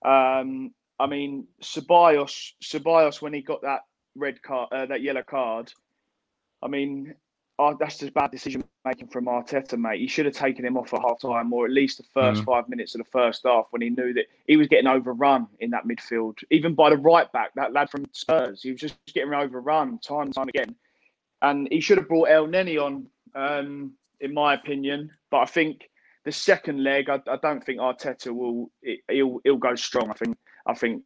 [0.05, 5.73] Um, I mean, Ceballos, Ceballos when he got that red card, uh, that yellow card.
[6.61, 7.15] I mean,
[7.59, 9.99] oh, that's just bad decision making from Arteta, mate.
[9.99, 12.45] He should have taken him off at half time or at least the first Mm.
[12.45, 15.69] five minutes of the first half when he knew that he was getting overrun in
[15.71, 18.63] that midfield, even by the right back, that lad from Spurs.
[18.63, 20.75] He was just getting overrun time and time again.
[21.43, 25.11] And he should have brought Elneny on, um, in my opinion.
[25.29, 25.89] But I think
[26.23, 28.71] the second leg, I, I don't think Arteta will.
[29.09, 30.09] He'll he'll go strong.
[30.09, 30.37] I think
[30.67, 31.03] I think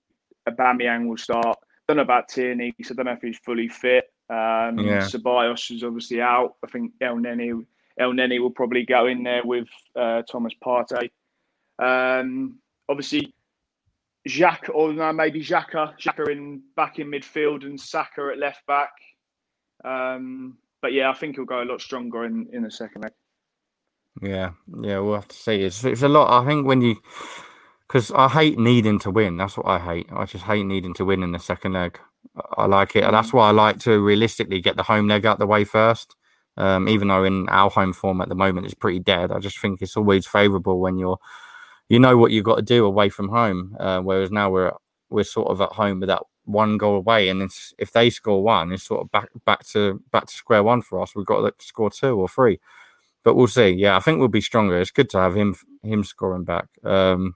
[0.47, 1.57] Aubameyang will start.
[1.87, 4.05] Don't know about Tierney, so I don't know if he's fully fit.
[4.29, 5.01] Um, Yeah.
[5.05, 6.55] Ceballos is obviously out.
[6.63, 7.65] I think Elneny
[7.99, 11.09] El Neni will probably go in there with uh, Thomas Partey.
[11.79, 12.59] Um,
[12.89, 13.33] obviously,
[14.27, 18.91] Jacques or no, maybe Xhaka, Xhaka in back in midfield and Saka at left back.
[19.83, 23.13] Um, but yeah, I think he'll go a lot stronger in, in the second leg.
[24.21, 25.61] Yeah, yeah, we'll have to see.
[25.63, 26.41] It's it's a lot.
[26.41, 26.95] I think when you,
[27.87, 29.37] because I hate needing to win.
[29.37, 30.07] That's what I hate.
[30.11, 31.99] I just hate needing to win in the second leg.
[32.57, 35.39] I- like it, and that's why I like to realistically get the home leg out
[35.39, 36.15] the way first.
[36.57, 39.59] Um, even though in our home form at the moment it's pretty dead, I just
[39.59, 41.17] think it's always favourable when you're,
[41.89, 43.75] you know what you've got to do away from home.
[43.79, 44.71] Uh, whereas now we're
[45.09, 47.41] we're sort of at home with that one goal away, and
[47.77, 51.01] if they score one, it's sort of back back to back to square one for
[51.01, 51.15] us.
[51.15, 52.59] We've got to score two or three
[53.23, 53.69] but we'll see.
[53.71, 54.79] Yeah, I think we'll be stronger.
[54.79, 56.67] It's good to have him him scoring back.
[56.83, 57.35] Um,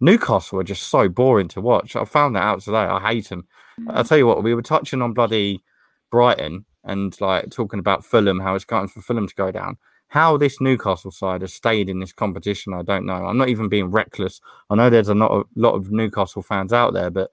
[0.00, 1.96] Newcastle are just so boring to watch.
[1.96, 2.78] I found that out today.
[2.78, 3.46] I hate them.
[3.88, 5.62] I'll tell you what, we were touching on bloody
[6.10, 9.76] Brighton and like talking about Fulham, how it's going for Fulham to go down.
[10.08, 13.26] How this Newcastle side has stayed in this competition, I don't know.
[13.26, 14.40] I'm not even being reckless.
[14.70, 17.30] I know there's a lot of, lot of Newcastle fans out there, but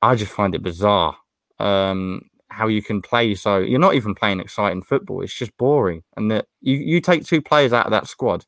[0.00, 1.18] I just find it bizarre.
[1.58, 5.20] Um, how you can play so you're not even playing exciting football.
[5.20, 6.02] It's just boring.
[6.16, 8.46] And that you, you take two players out of that squad.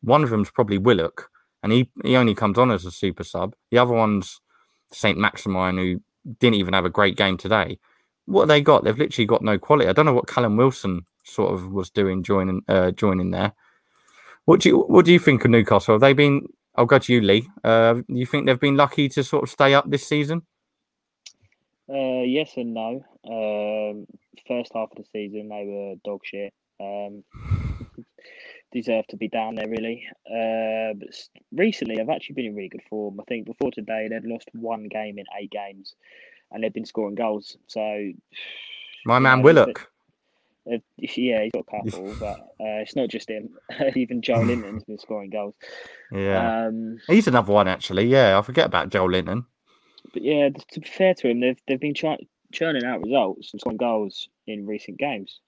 [0.00, 1.28] One of them's probably Willock,
[1.62, 3.54] and he, he only comes on as a super sub.
[3.70, 4.40] The other one's
[4.92, 6.00] Saint-Maximin, who
[6.38, 7.78] didn't even have a great game today.
[8.26, 8.84] What they got?
[8.84, 9.88] They've literally got no quality.
[9.88, 13.52] I don't know what Callum Wilson sort of was doing joining uh, joining there.
[14.44, 15.94] What do you what do you think of Newcastle?
[15.94, 16.46] Have they been?
[16.74, 17.48] I'll go to you, Lee.
[17.62, 20.42] Uh, you think they've been lucky to sort of stay up this season?
[21.88, 23.04] Uh, yes and no.
[23.26, 24.06] Um,
[24.48, 26.52] first half of the season, they were dog shit.
[26.80, 27.24] Um,
[28.72, 30.06] deserve to be down there, really.
[30.26, 31.08] Uh, but
[31.52, 33.20] recently, they've actually been in really good form.
[33.20, 35.94] I think before today, they'd lost one game in eight games,
[36.50, 37.56] and they've been scoring goals.
[37.66, 37.80] So,
[39.06, 39.90] My man know, Willock.
[40.72, 43.50] uh, yeah, he's got a couple, but uh, it's not just him.
[43.96, 45.54] Even Joelinton's been scoring goals.
[46.12, 48.06] Yeah, Um, he's another one actually.
[48.06, 49.44] Yeah, I forget about Joelinton.
[50.12, 52.18] But yeah, to be fair to him, they've they've been chur-
[52.52, 55.40] churning out results and scoring goals in recent games.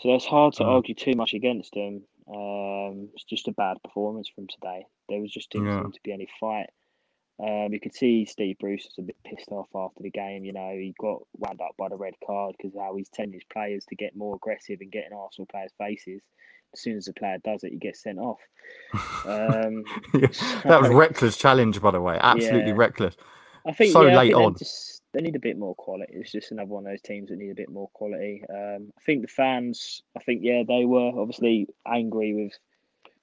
[0.00, 0.68] So it's hard to Mm.
[0.68, 2.02] argue too much against them.
[2.28, 4.86] Um, it's just a bad performance from today.
[5.08, 5.82] There was just didn't Yeah.
[5.82, 6.70] seem to be any fight.
[7.42, 10.44] Um, you could see Steve Bruce was a bit pissed off after the game.
[10.44, 13.44] You know, he got wound up by the red card because how he's telling his
[13.52, 16.22] players to get more aggressive and get in Arsenal players' faces.
[16.74, 18.38] As soon as the player does it, he gets sent off.
[19.24, 22.18] Um, that was reckless challenge, by the way.
[22.20, 22.76] Absolutely Yeah.
[22.76, 23.16] reckless.
[23.66, 24.56] I think So yeah, late think on.
[24.56, 26.12] Just, they need a bit more quality.
[26.14, 28.44] It's just another one of those teams that need a bit more quality.
[28.48, 30.02] Um, I think the fans.
[30.16, 32.52] I think yeah, they were obviously angry with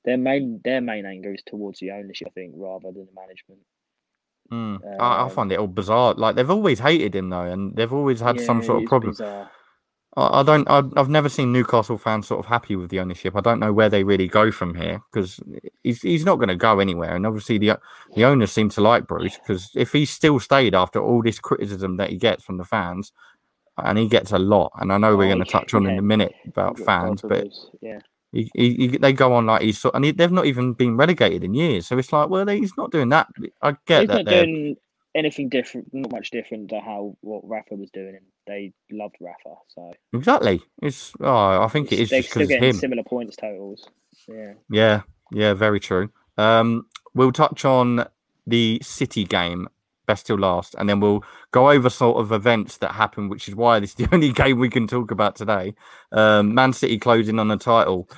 [0.06, 2.28] their main their main anger is towards the ownership.
[2.28, 3.62] I think rather than the management.
[4.52, 5.00] Mm.
[5.00, 6.14] I, I Um, find it all bizarre.
[6.16, 9.12] Like they've always hated him though, and they've always had some sort of problem.
[9.12, 9.52] bizarre.
[10.18, 10.70] I, I don't.
[10.70, 13.36] I, I've never seen Newcastle fans sort of happy with the ownership.
[13.36, 15.40] I don't know where they really go from here because
[15.84, 17.16] he's he's not going to go anywhere.
[17.16, 17.80] And obviously the
[18.16, 21.98] the owners seem to like Bruce because if he still stayed after all this criticism
[21.98, 23.12] that he gets from the fans,
[23.78, 26.00] and he gets a lot, and I know we're Oh, going to touch on in
[26.00, 27.48] a minute about fans, but
[27.82, 28.00] yeah,
[28.32, 30.98] he, he, he- they go on like he's sort, and he, they've not even been
[30.98, 31.88] relegated in years.
[31.88, 33.28] So it's like, well, they, he's not doing that.
[33.62, 34.16] I get he's that.
[34.16, 34.48] not doing
[35.16, 35.94] anything different.
[35.94, 39.56] Not much different to how what Rafa was doing, and they loved Rafa.
[39.68, 40.62] So Exactly.
[40.82, 41.14] It's.
[41.20, 43.88] Oh, I think it is they're still getting similar points totals.
[44.28, 44.54] Yeah.
[44.70, 46.10] Yeah, yeah, very true.
[46.38, 48.06] Um, we'll touch on
[48.48, 49.68] the City game
[50.06, 53.56] best till last, and then we'll go over sort of events that happened, which is
[53.56, 55.76] why this is the only game we can talk about today.
[56.12, 58.10] Um, Man City closing on the title.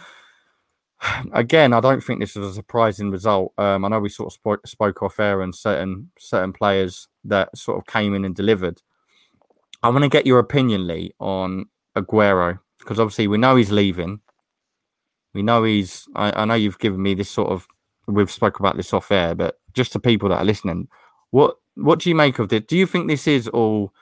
[1.33, 3.53] Again, I don't think this is a surprising result.
[3.57, 7.55] Um, I know we sort of spoke, spoke off air and certain certain players that
[7.57, 8.81] sort of came in and delivered.
[9.83, 14.19] I want to get your opinion, Lee, on Aguero because obviously we know he's leaving.
[15.33, 16.07] We know he's.
[16.15, 17.67] I, I know you've given me this sort of.
[18.07, 20.87] We've spoke about this off air, but just to people that are listening,
[21.29, 22.63] what what do you make of this?
[22.67, 23.93] Do you think this is all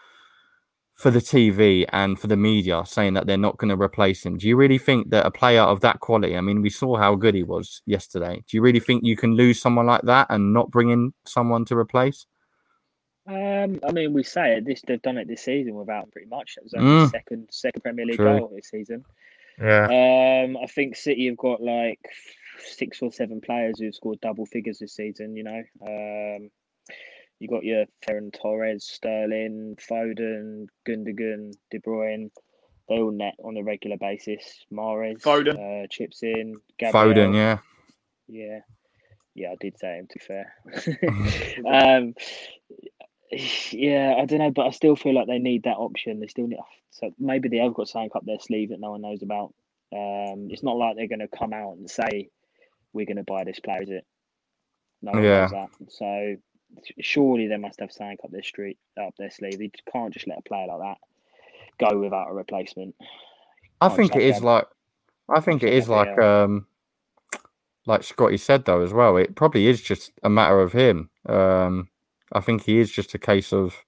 [0.99, 4.37] for the TV and for the media saying that they're not going to replace him.
[4.37, 7.15] Do you really think that a player of that quality, I mean, we saw how
[7.15, 8.43] good he was yesterday.
[8.45, 11.63] Do you really think you can lose someone like that and not bring in someone
[11.65, 12.25] to replace?
[13.27, 14.65] Um, I mean, we say it.
[14.65, 16.55] This they've done it this season without pretty much.
[16.55, 17.11] That was only Mm.
[17.11, 18.39] second second Premier League True.
[18.39, 19.05] goal this season.
[19.57, 19.85] Yeah.
[20.45, 21.99] Um, I think City have got like
[22.59, 25.37] six or seven players who've scored double figures this season.
[25.37, 26.49] You know, um,
[27.39, 32.29] you got your Ferran Torres, Sterling, Foden, Gundogan, De Bruyne.
[32.87, 34.65] They all net on a regular basis.
[34.73, 35.83] Mahrez, Foden.
[35.83, 36.55] uh, chips in.
[36.77, 37.59] Gabriel, Foden, yeah.
[38.27, 38.59] yeah,
[39.35, 40.07] yeah, I did say him.
[40.07, 40.53] To be fair,
[41.67, 42.13] um,
[43.71, 46.19] yeah, I don't know, but I still feel like they need that option.
[46.19, 46.59] They still need,
[46.91, 49.53] so maybe they have got something up their sleeve that no one knows about.
[49.93, 52.29] Um, it's not like they're going to come out and say
[52.93, 54.05] we're going to buy this player, is it?
[55.01, 55.41] No one Yeah.
[55.41, 55.69] knows that.
[55.89, 56.35] So
[56.99, 59.59] surely they must have something up their street, up their sleeve.
[59.59, 60.97] They can't just let a player like that
[61.79, 62.95] go without a replacement.
[63.81, 64.67] I think it is like
[65.29, 66.67] I think it is like um
[67.85, 69.17] like Scotty said though as well.
[69.17, 71.09] It probably is just a matter of him.
[71.27, 71.89] Um
[72.31, 73.85] I think he is just a case of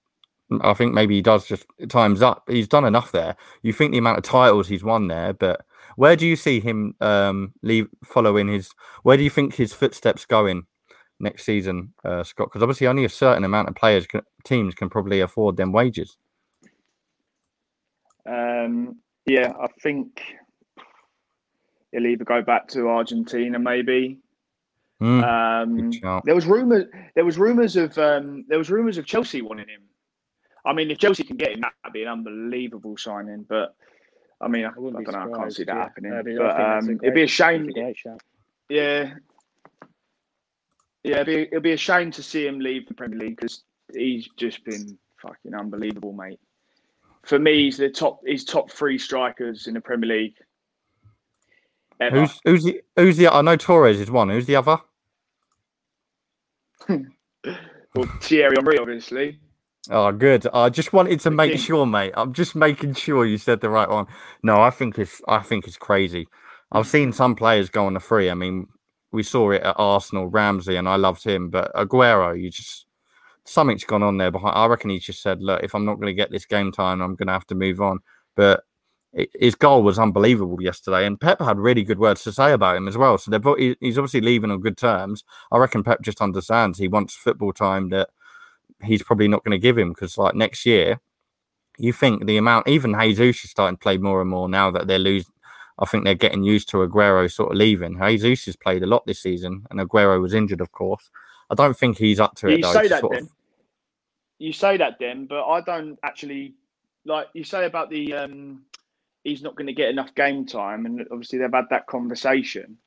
[0.61, 2.43] I think maybe he does just times up.
[2.49, 3.35] He's done enough there.
[3.61, 5.65] You think the amount of titles he's won there, but
[5.95, 8.71] where do you see him um leave following his
[9.03, 10.65] where do you think his footsteps going
[11.21, 12.47] next season, uh, Scott?
[12.49, 16.17] Because obviously only a certain amount of players can, teams can probably afford them wages.
[18.25, 20.21] Um, yeah, I think
[21.91, 24.19] he'll either go back to Argentina, maybe.
[25.01, 25.23] Mm,
[26.03, 26.85] Um, there was rumor.
[27.15, 27.97] There was rumors of.
[27.97, 29.81] Um, there was rumors of Chelsea wanting him.
[30.63, 33.45] I mean, if Chelsea can get him, that'd be an unbelievable signing.
[33.49, 33.75] But
[34.39, 35.33] I mean, I, I wouldn't don't know.
[35.33, 35.81] I can't see that yeah.
[35.81, 36.11] happening.
[36.23, 37.69] Be- but think that's a um, it'd be a shame.
[37.75, 37.93] A.
[38.69, 39.13] Yeah.
[41.03, 43.63] Yeah, it'd be, it'd be a shame to see him leave the Premier League because
[43.93, 46.39] he's just been fucking unbelievable, mate.
[47.23, 48.21] For me, he's the top.
[48.25, 50.35] He's top three strikers in the Premier League.
[51.99, 52.21] Ever.
[52.21, 54.29] Who's who's the who's the I know Torres is one.
[54.29, 54.79] Who's the other?
[57.93, 59.39] Well, Thierry Henry, obviously.
[59.89, 60.47] Oh, good.
[60.53, 62.13] I just wanted to make sure, mate.
[62.15, 64.05] I'm just making sure you said the right one.
[64.43, 66.27] No, I think it's I think it's crazy.
[66.71, 68.29] I've seen some players go on the free.
[68.29, 68.67] I mean,
[69.11, 71.49] we saw it at Arsenal, Ramsey, and I loved him.
[71.49, 72.85] But Aguero, you just
[73.45, 74.55] something's gone on there behind.
[74.57, 77.01] I reckon he just said, "Look, if I'm not going to get this game time,
[77.01, 77.99] I'm going to have to move on."
[78.35, 78.63] But
[79.13, 82.77] it, his goal was unbelievable yesterday, and Pep had really good words to say about
[82.77, 83.17] him as well.
[83.17, 85.23] So he- he's obviously leaving on good terms.
[85.51, 88.09] I reckon Pep just understands he wants football time that
[88.83, 90.99] he's probably not going to give him because, like next year,
[91.77, 94.87] you think the amount even Jesus is starting to play more and more now that
[94.87, 95.33] they're losing.
[95.79, 97.99] I think they're getting used to Aguero sort of leaving.
[98.01, 101.09] Jesus has played a lot this season, and Aguero was injured, of course.
[101.49, 102.57] I don't think he's up to it.
[102.57, 103.23] You say that then.
[103.23, 103.29] of-
[104.39, 106.55] You say that then, but I don't actually
[107.05, 108.61] like you say about the um
[109.23, 112.77] he's not going to get enough game time, and obviously they've had that conversation.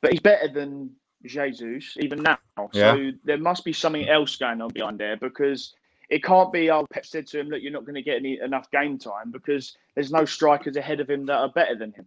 [0.00, 0.90] But he's better than
[1.24, 2.38] Jesus even now.
[2.72, 2.94] Yeah.
[2.94, 5.74] So there must be something else going on behind there because
[6.10, 6.70] it can't be.
[6.70, 9.30] Oh, Pep said to him, "Look, you're not going to get any enough game time
[9.30, 12.06] because there's no strikers ahead of him that are better than him."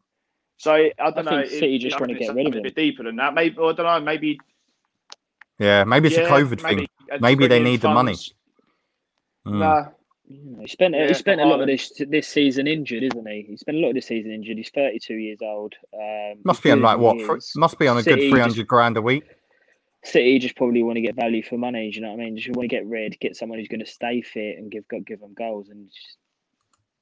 [0.58, 1.32] So I don't know.
[1.42, 3.34] think City if- just you wanna get rid of something a bit deeper than that.
[3.34, 4.00] Maybe or I don't know.
[4.00, 4.40] Maybe
[5.60, 6.88] yeah, maybe it's yeah, a COVID maybe, thing.
[7.12, 8.12] and Maybe they bring in need the money.
[8.14, 8.34] funds.
[9.48, 9.60] Mm.
[9.60, 9.86] Nah,
[10.62, 13.46] he spent Yeah, he spent a lot of this this season injured, isn't he?
[13.50, 14.58] He spent a lot of this season injured.
[14.58, 15.74] He's thirty two years old.
[15.94, 17.18] Um, Must be on like what?
[17.18, 19.24] he Must be on a good City three just- hundred grand a week.
[20.04, 21.90] City just probably want to get value for money.
[21.92, 22.38] Do you know what I mean?
[22.38, 25.20] Just want to get rid, get someone who's going to stay fit and give give
[25.20, 25.70] them goals.
[25.70, 26.18] And just,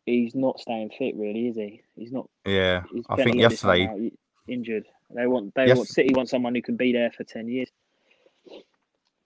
[0.05, 1.81] he's not staying fit, really, is he?
[1.95, 2.29] He's not.
[2.45, 4.11] Yeah, He's I think lot of this time yesterday.
[4.47, 4.85] injured.
[5.15, 5.77] They want they Yes.
[5.77, 7.69] want City want someone who can be there for ten years.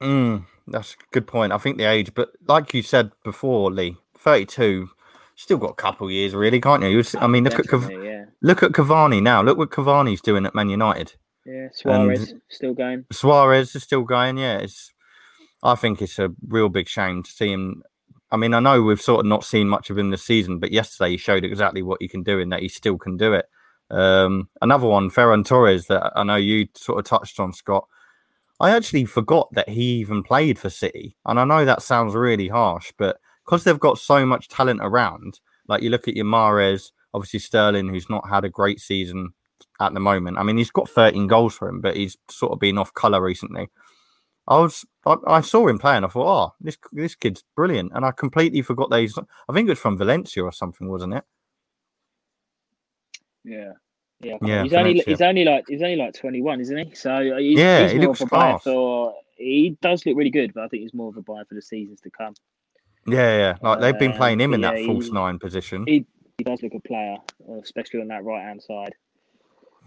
[0.01, 1.51] Mm, that's a good point.
[1.51, 4.89] I think the age, but like you said before, Lee, thirty-two,
[5.35, 7.03] still got a couple years, really, can't you?
[7.19, 9.41] I mean, look at Cav- yeah, look at Cavani now.
[9.41, 11.15] Look what Cavani's doing at Man United.
[11.45, 11.67] yeah.
[11.73, 13.05] Suarez still going.
[13.11, 14.37] Suarez is still going.
[14.37, 14.93] Yeah, it's.
[15.61, 17.83] I think it's a real big shame to see him.
[18.31, 20.71] I mean, I know we've sort of not seen much of him this season, but
[20.71, 23.45] yesterday he showed exactly what he can do and that he still can do it.
[23.89, 27.87] Um, another one, Ferran Torres, that I know you sort of touched on, Scott.
[28.59, 32.49] I actually forgot that he even played for City, and I know that sounds really
[32.49, 36.91] harsh, but because they've got so much talent around, like you look at your Mahrez,
[37.13, 39.33] obviously Sterling, who's not had a great season
[39.79, 40.37] at the moment.
[40.37, 43.21] I mean, he's got 13 goals for him, but he's sort of been off colour
[43.21, 43.69] recently.
[44.49, 47.91] I was, I, I saw him play and I thought, oh, this this kid's brilliant,
[47.93, 49.17] and I completely forgot that he's.
[49.17, 51.23] I think it was from Valencia or something, wasn't it?
[53.43, 53.73] yeah.
[54.21, 55.11] Yeah, Yeah, he's only Valencia.
[55.13, 56.93] he's only like he's only like twenty one, isn't he?
[56.93, 58.63] So uh, he's, Yeah, he's he looks of a buyer class.
[58.63, 59.13] for.
[59.37, 61.61] He does look really good, but I think he's more of a buy for the
[61.61, 62.33] seasons to come.
[63.07, 63.57] Yeah, yeah.
[63.61, 65.85] Like they've been Uh, playing him in that yeah, false he- nine position.
[65.87, 66.05] He
[66.37, 67.15] he does look a player,
[67.63, 68.93] especially on that right hand side.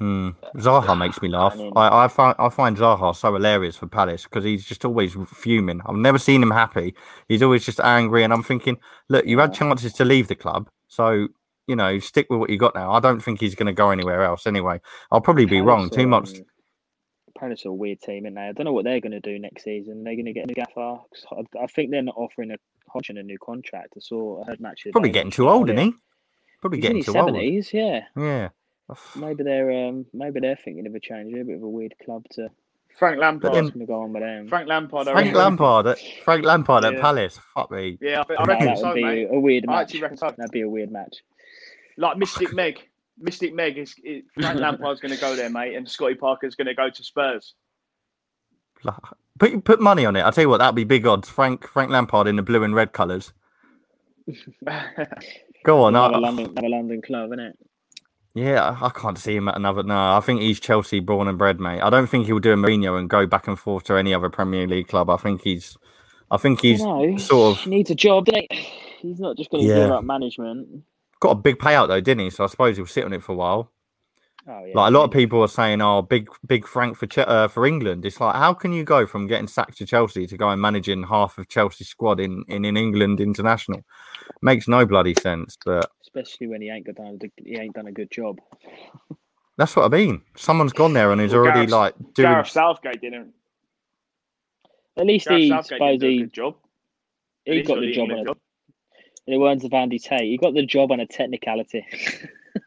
[0.03, 0.31] Hmm.
[0.57, 1.57] Zaha makes me laugh.
[1.57, 5.17] mean- I, I find I find Zaha so hilarious for Palace because he's just always
[5.33, 5.81] fuming.
[5.87, 6.97] I've never seen him happy.
[7.29, 10.69] He's always just angry, and I'm thinking, look, you had chances to leave the club,
[10.89, 11.29] so
[11.69, 12.91] you know, stick with what you got now.
[12.91, 14.45] I don't think he's going to go anywhere else.
[14.49, 14.81] Anyway,
[15.13, 15.89] I'll probably be wrong.
[15.89, 16.31] Palace are, much.
[16.35, 16.45] um,
[17.39, 18.43] Palace are a weird team, aren't they?
[18.43, 20.03] I don't know what they're going to do next season.
[20.03, 20.99] They're going to get a new gaffer.
[21.31, 22.57] I, I think they're not offering a
[22.93, 23.95] Hodgson a new contract.
[23.97, 24.85] I saw I heard match.
[24.91, 25.95] Probably getting too old, isn't he?
[26.61, 27.29] Probably He's in getting too old.
[27.29, 28.01] seventies, yeah.
[28.17, 28.49] Yeah.
[29.17, 31.33] Maybe they're um, maybe they're thinking of a change.
[31.35, 32.49] A bit of a weird club to
[32.99, 33.55] Frank But Lampard.
[33.55, 34.49] then- going to go on with them.
[34.49, 35.09] Frank Lampard.
[35.09, 37.01] I Frank reckon- Lampard at Frank Lampard at Yeah.
[37.01, 37.39] Palace.
[37.55, 37.99] Fuck me.
[38.01, 39.29] Yeah, I, think- I No, reckon that so, would be mate.
[39.31, 39.73] a weird match.
[39.73, 39.83] I match.
[39.85, 40.35] actually reckon so.
[40.37, 41.17] That'd be a weird match.
[41.97, 42.79] Like Mystic Meg.
[43.19, 46.67] Mystic Meg is, is Frank Lampard's going to go there, mate, and Scotty Parker's going
[46.67, 47.55] to go to Spurs.
[49.39, 50.21] Put put money on it.
[50.23, 51.29] I'll tell you what, that'd be big odds.
[51.29, 53.33] Frank Frank Lampard in the blue and red colours.
[55.65, 55.95] Go on.
[55.95, 57.59] Another I, London, another London club, isn't it?
[58.35, 59.83] Yeah, I can't see him at another.
[59.83, 61.81] No, I think he's Chelsea born and bred, mate.
[61.81, 64.31] I don't think he'll do a Mourinho and go back and forth to any other
[64.31, 65.11] Premier League club.
[65.11, 65.77] I think he's,
[66.31, 68.27] I think he's no, sort of needs a job?
[69.01, 69.81] He's not just going to Yeah.
[69.81, 70.85] give up management.
[71.21, 72.31] got a big payout though, didn't he?
[72.31, 73.71] So I suppose he'll sit on it for a while.
[74.49, 77.47] Oh yeah, Like a lot of people are saying, "Oh, big, big Frank for uh,
[77.47, 80.61] for England." It's like, how can you go from getting sacked to Chelsea to going
[80.61, 83.85] managing half of Chelsea's squad in in, in England international?
[84.41, 85.57] Makes no bloody sense.
[85.65, 87.19] But especially when he ain't got done.
[87.37, 88.39] He ain't done a good job.
[89.57, 90.23] that's what I mean.
[90.37, 92.29] Someone's gone there and he's Well, already Gareth- like doing.
[92.31, 93.33] Gareth Southgate didn't.
[94.99, 96.57] At least Gareth he Southgate suppose didn't a he, good job.
[97.45, 98.41] He least got the job on England a.
[99.27, 101.87] In the words of Andy Tate, he got the job on a technicality.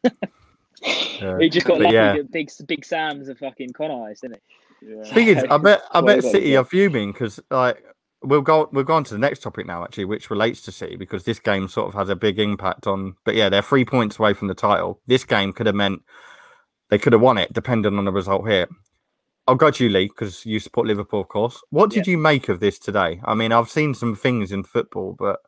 [0.05, 2.13] uh, he just got lucky yeah.
[2.13, 4.41] that big Big Sam's a fucking con artist, didn't
[4.81, 5.03] Yeah.
[5.13, 7.83] Thing is, I bet I Well, bet City are fuming because like
[8.25, 10.95] we'll go we'll go on to the next topic now actually, which relates to City
[10.95, 13.15] because this game sort of has a big impact on.
[13.23, 14.99] But yeah, they're three points away from the title.
[15.07, 16.01] This game could have meant
[16.89, 18.67] they could have won it, depending on the result here.
[19.47, 21.61] I'll go to you, Lee, because you support Liverpool, of course.
[21.69, 23.21] What did you make of this today?
[23.25, 25.39] I mean, I've seen some things in football, but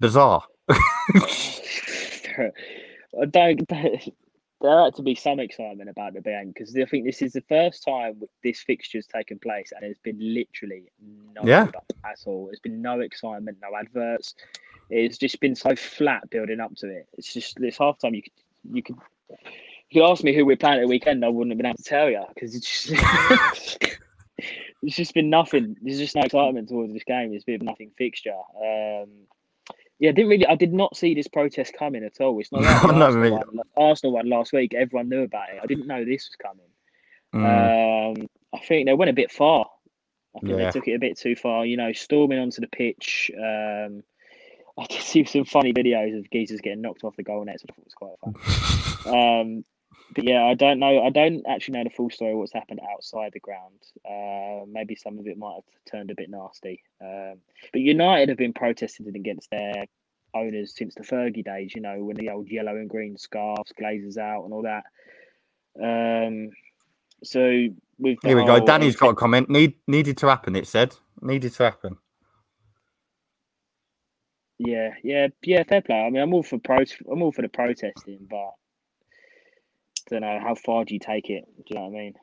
[0.00, 0.42] bizarre.
[3.20, 3.60] I don't.
[4.60, 7.42] There had to be some excitement about the game because I think this is the
[7.42, 10.90] first time this fixture's taken place, and there's been literally
[11.34, 11.68] no Yeah.
[12.04, 12.46] at all.
[12.46, 14.34] There's been no excitement, no adverts.
[14.90, 17.06] It's just been so flat building up to it.
[17.16, 18.32] It's just this half time you could
[18.72, 18.96] you could
[19.90, 21.76] you could ask me who we're playing at the weekend, I wouldn't have been able
[21.76, 23.78] to tell you because it's just
[24.82, 25.76] it's just been nothing.
[25.82, 27.32] There's just no excitement towards this game.
[27.32, 28.34] It's been nothing fixture.
[28.56, 29.08] Um,
[29.98, 30.46] yeah, I didn't really.
[30.46, 32.38] I did not see this protest coming at all.
[32.40, 34.74] It's not like No, Arsenal, me- one, Arsenal one last week.
[34.74, 35.60] Everyone knew about it.
[35.62, 36.66] I didn't know this was coming.
[37.34, 39.66] Mm, Um, I think they went a bit far.
[40.36, 40.66] I think Yeah.
[40.66, 41.66] they took it a bit too far.
[41.66, 43.30] You know, storming onto the pitch.
[43.36, 44.02] Um,
[44.78, 47.62] I did see some funny videos of geezers getting knocked off the goal nets.
[47.64, 48.34] Which I thought it was quite fun.
[49.08, 49.64] Um,
[50.14, 51.02] but yeah, I don't know.
[51.02, 53.80] I don't actually know the full story of what's happened outside the ground.
[54.08, 56.82] Uh, maybe some of it might have turned a bit nasty.
[57.00, 57.36] Um,
[57.72, 59.84] but United have been protesting against their
[60.34, 61.74] owners since the Fergie days.
[61.74, 64.84] You know, when the old yellow and green scarves, Glazers out, and all that.
[65.80, 66.50] Um,
[67.22, 68.64] so Here we go.
[68.64, 69.50] Danny's got a comment.
[69.50, 70.56] Need needed to happen.
[70.56, 71.98] It said needed to happen.
[74.58, 75.62] Yeah, yeah, yeah.
[75.64, 75.96] Fair play.
[75.96, 76.78] I mean, I'm all for pro.
[77.10, 78.54] I'm all for the protesting, but
[80.08, 81.44] don't know how far do you take it.
[81.56, 82.14] Do you know what I mean?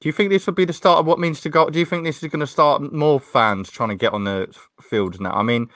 [0.00, 1.70] Do you think this will be the start of what means to go?
[1.70, 4.48] Do you think this is going to start more fans trying to get on the
[4.50, 5.30] f- fields now?
[5.30, 5.68] I mean,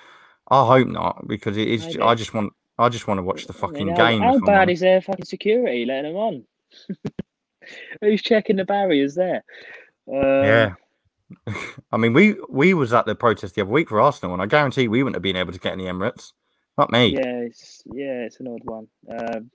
[0.49, 1.87] I hope not because it is.
[1.87, 2.01] Maybe.
[2.01, 2.53] I just want.
[2.79, 4.21] I just want to watch the I fucking mean, how, game.
[4.23, 6.45] How I'm bad is their fucking security letting them on?
[8.01, 9.45] Who's checking the barriers there?
[10.13, 10.75] Uh, Yeah.
[11.93, 14.47] I mean, we we was at the protest the other week for Arsenal, and I
[14.47, 16.33] guarantee we wouldn't have been able to get any Emirates.
[16.79, 17.15] Not me.
[17.15, 18.87] Yeah, it's yeah, it's an odd one.
[19.09, 19.51] Um,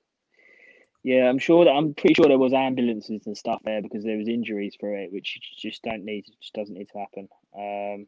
[1.03, 4.17] yeah, I'm sure that I'm pretty sure there was ambulances and stuff there because there
[4.17, 7.27] was injuries for it, which just don't need, just doesn't need to happen.
[7.55, 8.07] Um,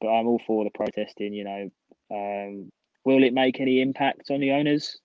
[0.00, 1.34] but I'm all for the protesting.
[1.34, 1.70] You know,
[2.10, 2.72] um,
[3.04, 4.98] will it make any impact on the owners?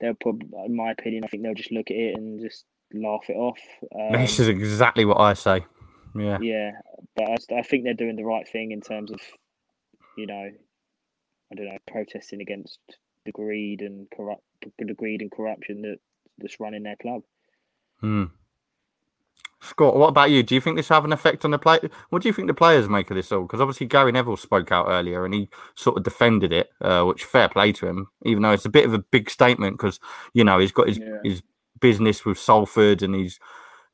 [0.00, 3.28] They'll probably, in my opinion, I think they'll just look at it and just laugh
[3.28, 3.58] it off.
[3.94, 5.64] Um, This is exactly what I say.
[6.14, 6.38] Yeah.
[6.42, 6.72] yeah,
[7.16, 9.20] but I, I think they're doing the right thing in terms of,
[10.16, 10.50] you know,
[11.52, 12.78] I don't know, protesting against
[13.24, 14.42] the greed and corrupt,
[14.78, 15.98] the greed and corruption that
[16.38, 17.22] that's running their club.
[18.00, 18.24] Hmm.
[19.60, 20.42] Scott, what about you?
[20.42, 21.78] Do you think this will have an effect on the play?
[22.10, 23.42] What do you think the players make of this all?
[23.42, 27.24] Because obviously Gary Neville spoke out earlier and he sort of defended it, uh, which
[27.24, 30.00] fair play to him, even though it's a bit of a big statement because
[30.34, 31.18] you know he's got his Yeah.
[31.22, 31.42] his
[31.80, 33.38] business with Salford and he's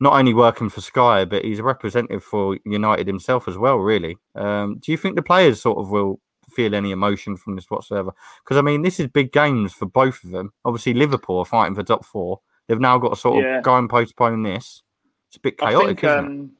[0.01, 3.77] not only working for Sky but he's a representative for United himself as well.
[3.77, 6.19] Really, um, do you think the players sort of will
[6.51, 8.13] feel any emotion from this whatsoever.
[8.45, 10.53] Because I mean, this is big games for both of them.
[10.65, 12.41] Obviously, Liverpool are fighting for top four.
[12.67, 13.59] They've now got to sort Yeah.
[13.59, 14.83] of go and postpone this.
[15.29, 16.29] It's a bit I chaotic, think, isn't it?
[16.29, 16.51] um,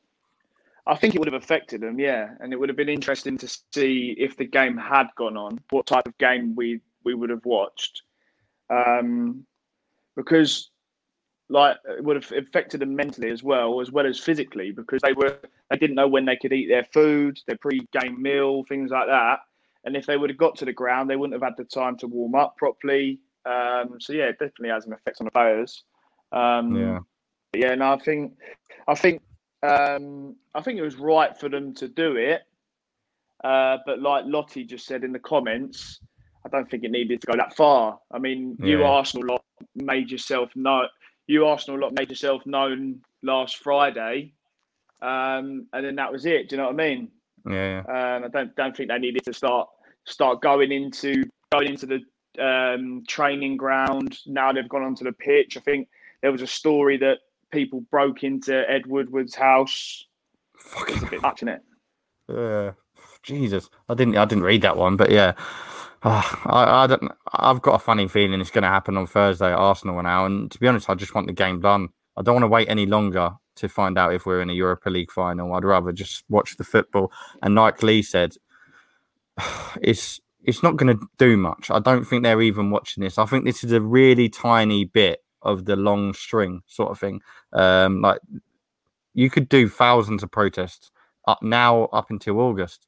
[0.87, 3.59] I think it would have affected them, yeah, and it would have been interesting to
[3.75, 7.45] see if the game had gone on, what type of game we we would have
[7.45, 8.03] watched,
[8.71, 9.45] um,
[10.17, 10.71] because
[11.51, 15.13] like it would have affected them mentally as well, as well as physically, because they
[15.13, 15.39] were
[15.71, 19.41] they didn't know when they could eat their food, their pre-game meal, things like that,
[19.89, 21.97] and if they would have got to the ground, they wouldn't have had the time
[21.97, 23.21] to warm up properly.
[23.47, 25.83] Um, so yeah, it definitely has an effect on the players.
[26.31, 26.99] Um, Yeah.
[27.55, 28.35] yeah, no, I think,
[28.87, 29.23] I think,
[29.63, 32.43] um, I think it was right for them to do it.
[33.43, 36.01] Uh, but like Lottie just said in the comments,
[36.45, 37.99] I don't think it needed to go that far.
[38.13, 40.87] I mean, you Arsenal lot made yourself know.
[41.29, 44.35] You Arsenal lot made yourself known last Friday,
[45.01, 46.49] um, and then that was it.
[46.49, 47.11] Do you know what I mean?
[47.49, 48.17] Yeah, yeah.
[48.17, 49.69] Um, I don't don't think they needed to start
[50.09, 52.01] start going into going into the
[52.43, 54.19] um, training ground.
[54.27, 55.57] Now they've gone onto the pitch.
[55.57, 55.89] I think
[56.23, 57.19] there was a story that
[57.53, 60.05] people broke into Ed Woodward's house.
[60.55, 61.63] It's a Fucking bit much, isn't it?
[62.29, 62.73] Uh,
[63.23, 64.17] Jesus, I didn't.
[64.17, 65.35] I didn't read that one, but yeah,
[66.03, 67.11] Ah, I, I don't.
[67.33, 70.27] I've got a funny feeling it's going to happen on Thursday at Arsenal now.
[70.27, 71.89] And to be honest, I just want the game done.
[72.17, 74.91] I don't want to wait any longer to find out if we're in a Europa
[74.91, 75.53] League final.
[75.55, 77.11] I'd rather just watch the football.
[77.43, 78.35] And like Lee said,
[79.83, 81.71] it's it's not going to do much.
[81.71, 83.19] I don't think they're even watching this.
[83.19, 87.21] I think this is a really tiny bit of the long string sort of thing.
[87.53, 88.21] Um, like
[89.15, 90.91] you could do thousands of protests
[91.27, 92.87] up now up until August.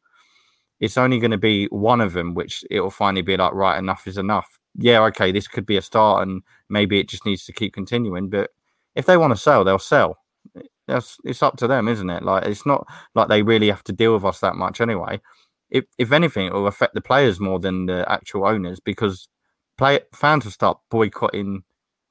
[0.78, 4.06] It's only going to be one of them, which it'll finally be like, right, enough
[4.06, 4.58] is enough.
[4.76, 8.30] Yeah, okay, this could be a start, and maybe it just needs to keep continuing.
[8.30, 8.50] But
[8.94, 10.16] if they want to sell, they'll sell.
[10.86, 12.22] That's it's up to them, isn't it?
[12.22, 15.20] Like it's not like they really have to deal with us that much anyway.
[15.70, 19.28] If if anything, it will affect the players more than the actual owners because
[19.78, 21.62] play fans will start boycotting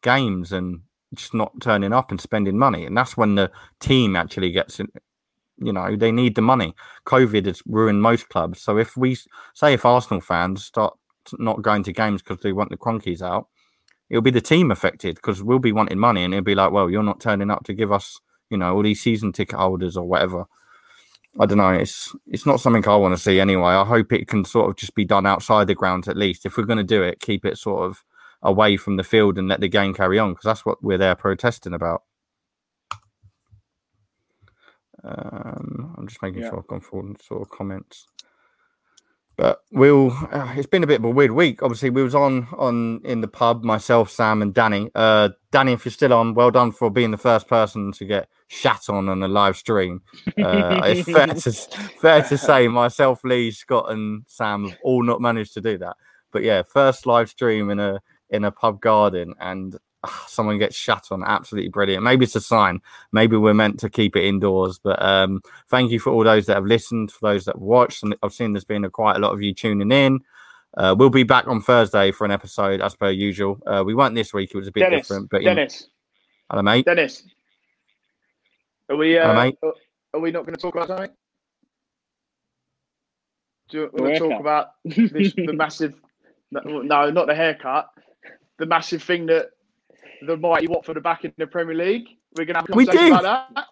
[0.02, 0.82] games and
[1.14, 5.74] just not turning up and spending money, and that's when the team actually gets you
[5.74, 6.76] know they need the money.
[7.06, 8.62] Covid has ruined most clubs.
[8.62, 9.18] So if we
[9.54, 10.96] say if arsenal fans start
[11.38, 13.48] not going to games because they want the Kroenkes out
[14.10, 16.90] it'll be the team affected because we'll be wanting money and it'll be like well
[16.90, 20.08] you're not turning up to give us you know all these season ticket holders or
[20.08, 20.46] whatever
[21.40, 24.28] i don't know it's it's not something i want to see anyway i hope it
[24.28, 26.84] can sort of just be done outside the grounds at least if we're going to
[26.84, 28.04] do it keep it sort of
[28.42, 31.16] away from the field and let the game carry on because that's what we're there
[31.16, 32.04] protesting about
[35.04, 36.50] um, I'm just making Yeah.
[36.50, 38.08] sure I've gone forward sort of comments.
[39.38, 40.12] But we'll.
[40.32, 41.64] Uh, it's been a bit of a weird week.
[41.64, 43.64] Obviously, we was on on in the pub.
[43.64, 44.92] Myself, Sam, and Danny.
[44.94, 48.30] Uh, Danny, if you're still on, well done for being the first person to get
[48.50, 50.02] shat on on a live stream.
[50.28, 51.52] Uh, it's fair to
[52.02, 55.96] fair to say myself, Lee, Scott, and Sam have all not managed to do that.
[56.32, 60.76] But yeah, first live stream in a in a pub garden, and ah, someone gets
[60.76, 61.24] shat on.
[61.24, 62.04] Absolutely brilliant.
[62.04, 62.82] Maybe it's a sign.
[63.12, 64.80] Maybe we're meant to keep it indoors.
[64.84, 68.04] But um, thank you for all those that have listened, for those that have watched.
[68.04, 70.20] And I've seen there's been a, quite a lot of you tuning in.
[70.78, 73.60] Uh, we'll be back on Thursday for an episode as per usual.
[73.66, 75.30] Uh, we weren't this week; it was a bit Dennis, different.
[75.30, 75.88] But in, Dennis,
[76.50, 76.86] hello, mate.
[76.86, 77.24] Dennis,
[78.90, 79.18] are we?
[79.18, 79.58] Uh, Hello, mate.
[79.64, 79.74] are-
[80.16, 81.12] Are we not going to talk about something?
[83.70, 85.94] Do you want to talk about this, the massive?
[86.52, 87.90] No, no, not the haircut.
[88.58, 89.52] The massive thing that
[90.26, 92.08] the mighty Watford are back in the Premier League.
[92.36, 93.66] We're going to have a We conversation about that.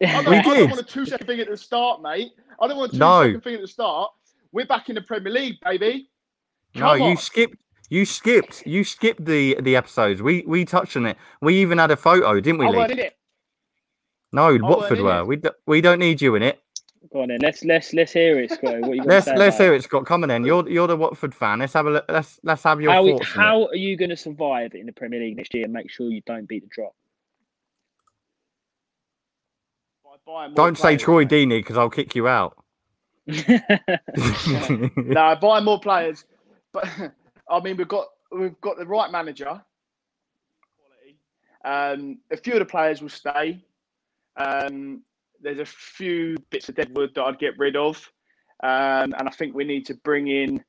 [0.08, 2.30] I don't, We I don't want a two second thing at the start, mate.
[2.60, 3.40] I don't want a two No.
[3.40, 4.12] thing at the start.
[4.52, 6.08] We're back in the Premier League, baby.
[6.76, 7.56] No, Come you skipped.
[7.90, 8.64] You skipped.
[8.66, 10.22] You skipped the the episodes.
[10.22, 11.16] We we touched on it.
[11.40, 12.76] We even had a photo, didn't we, I Lee?
[12.76, 13.16] weren't in it.
[14.32, 15.24] No, weren't Watford in were.
[15.24, 16.60] We do, we don't need you in it.
[17.12, 17.38] Go on then.
[17.42, 18.80] Let's let's let's hear it, Scotty.
[18.80, 20.06] What you got Let's to say let's about hear it, Scott.
[20.06, 20.44] Come on, then.
[20.44, 21.58] You're you're the Watford fan.
[21.58, 22.04] Let's have a look.
[22.08, 23.36] Let's let's have your How, thoughts.
[23.36, 25.90] on how are you going to survive in the Premier League next year and make
[25.90, 26.94] sure you don't beat the drop?
[30.04, 31.30] By buying Don't say Troy mate.
[31.30, 32.56] Deeney because I'll kick you out.
[33.26, 36.24] no, buy more players.
[36.72, 36.88] But
[37.50, 39.60] I mean, we've got we've got the right manager.
[41.64, 43.62] Um, a few of the players will stay.
[44.36, 45.02] Um,
[45.40, 47.96] there's a few bits of deadwood that I'd get rid of,
[48.62, 50.62] um, and I think we need to bring in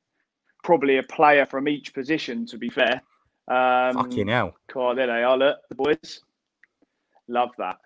[0.62, 2.46] probably a player from each position.
[2.46, 3.02] To be fair,
[3.48, 4.54] um, Fucking hell.
[4.68, 6.20] Cool, there they are, look, the boys.
[7.28, 7.78] Love that.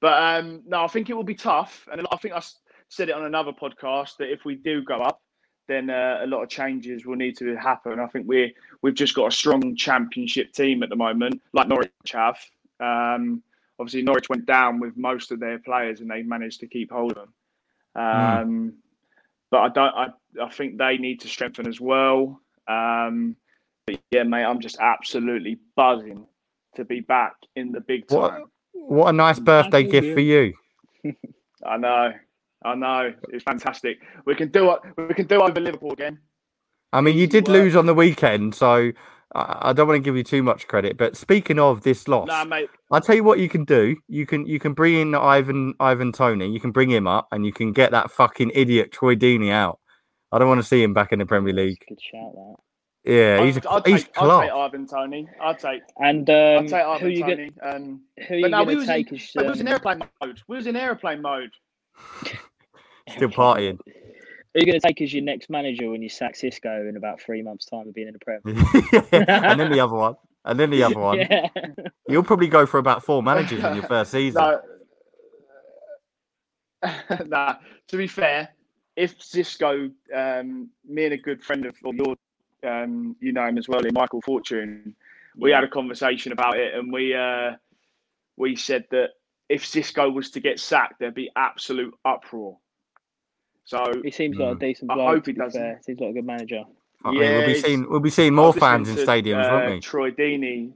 [0.00, 1.86] But um, no, I think it will be tough.
[1.92, 2.42] And I think I
[2.88, 5.20] said it on another podcast that if we do go up,
[5.68, 8.00] then uh, a lot of changes will need to happen.
[8.00, 8.50] I think we're,
[8.82, 12.38] we've just got a strong championship team at the moment, like Norwich have.
[12.80, 13.42] Um,
[13.80, 17.16] obviously, Norwich went down with most of their players and they managed to keep hold
[17.16, 17.28] of
[17.94, 18.04] them.
[18.04, 18.74] Um,
[19.50, 19.94] but I don't.
[19.94, 20.08] I,
[20.44, 22.40] I think they need to strengthen as well.
[22.68, 23.34] Um,
[23.86, 26.26] but yeah, mate, I'm just absolutely buzzing
[26.76, 28.44] to be back in the big What, time.
[28.72, 30.14] what a nice birthday Thank gift you.
[30.14, 30.54] for you.
[31.66, 32.12] I know,
[32.64, 33.98] I know, it's fantastic.
[34.24, 34.80] We can do it.
[34.96, 36.18] We can do it over Liverpool again.
[36.92, 38.92] I mean, you did lose on the weekend, so
[39.34, 40.96] I, I don't want to give you too much credit.
[40.96, 42.70] But speaking of this loss, Nah, mate.
[42.90, 43.96] I'll tell you what you can do.
[44.08, 46.50] You can you can bring in Ivan Ivan Toney.
[46.50, 49.78] You can bring him up, and you can get that fucking idiot Troy Deeney out.
[50.32, 51.84] I don't want to see him back in the Premier League.
[51.88, 52.56] Good shout that.
[53.04, 54.42] Yeah, he's I'd, a, I'd he's take, I'd class.
[54.42, 55.28] take Ivan Toney.
[55.40, 55.82] I'd take.
[55.98, 57.50] And I'd um, take who you Toney.
[57.60, 59.60] gonna um, who you but no, we gonna was, take in, as but we was
[59.60, 60.40] in um, airplane mode.
[60.48, 61.50] We was in airplane mode.
[63.08, 63.78] Still partying.
[64.54, 67.40] Who you gonna take as your next manager when you sack Xisco in about three
[67.40, 68.40] months' time of being in the Prem?
[69.12, 71.18] and then the other one, and then the other one.
[71.30, 71.48] Yeah.
[72.08, 74.42] You'll probably go for about four managers in your first season.
[74.42, 74.60] No.
[77.26, 78.48] nah, to be fair,
[78.96, 82.18] if Xisco, um, me and a good friend of yours,
[82.66, 84.96] um, you know him as well, Michael Fortune,
[85.36, 87.52] we had a conversation about it, and we uh,
[88.36, 89.10] we said that
[89.48, 92.58] if Xisco was to get sacked, there'd be absolute uproar.
[93.70, 95.08] So He seems like a decent I bloke.
[95.14, 95.84] hope he doesn't.
[95.84, 96.64] Seems like a good manager.
[97.04, 99.70] I mean, we'll be seeing we'll be seeing more fans in to, stadiums, uh, won't
[99.74, 99.80] we?
[99.80, 100.72] Troy Deeney.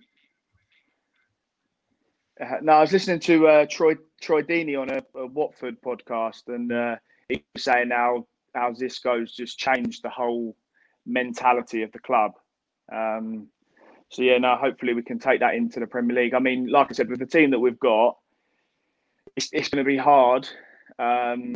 [2.40, 6.46] Uh, no, I was listening to uh, Troy Troy Deeney on a, a Watford podcast,
[6.46, 6.96] and uh,
[7.28, 10.56] he was saying how how Xisco's just changed the whole
[11.04, 12.32] mentality of the club.
[12.92, 13.48] Um,
[14.08, 16.34] so yeah, no, hopefully we can take that into the Premier League.
[16.34, 18.16] I mean, like I said, with the team that we've got,
[19.34, 20.48] it's, it's going to be hard,
[20.98, 21.54] um,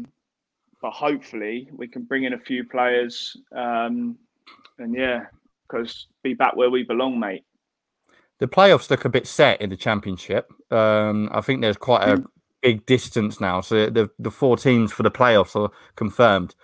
[0.80, 4.16] but hopefully we can bring in a few players, um,
[4.78, 5.26] and yeah,
[5.68, 7.44] because be back where we belong, mate.
[8.38, 10.50] The playoffs look a bit set in the championship.
[10.70, 12.22] Um, I think there's quite a
[12.62, 13.60] big distance now.
[13.60, 16.54] So the the four teams for the playoffs are confirmed.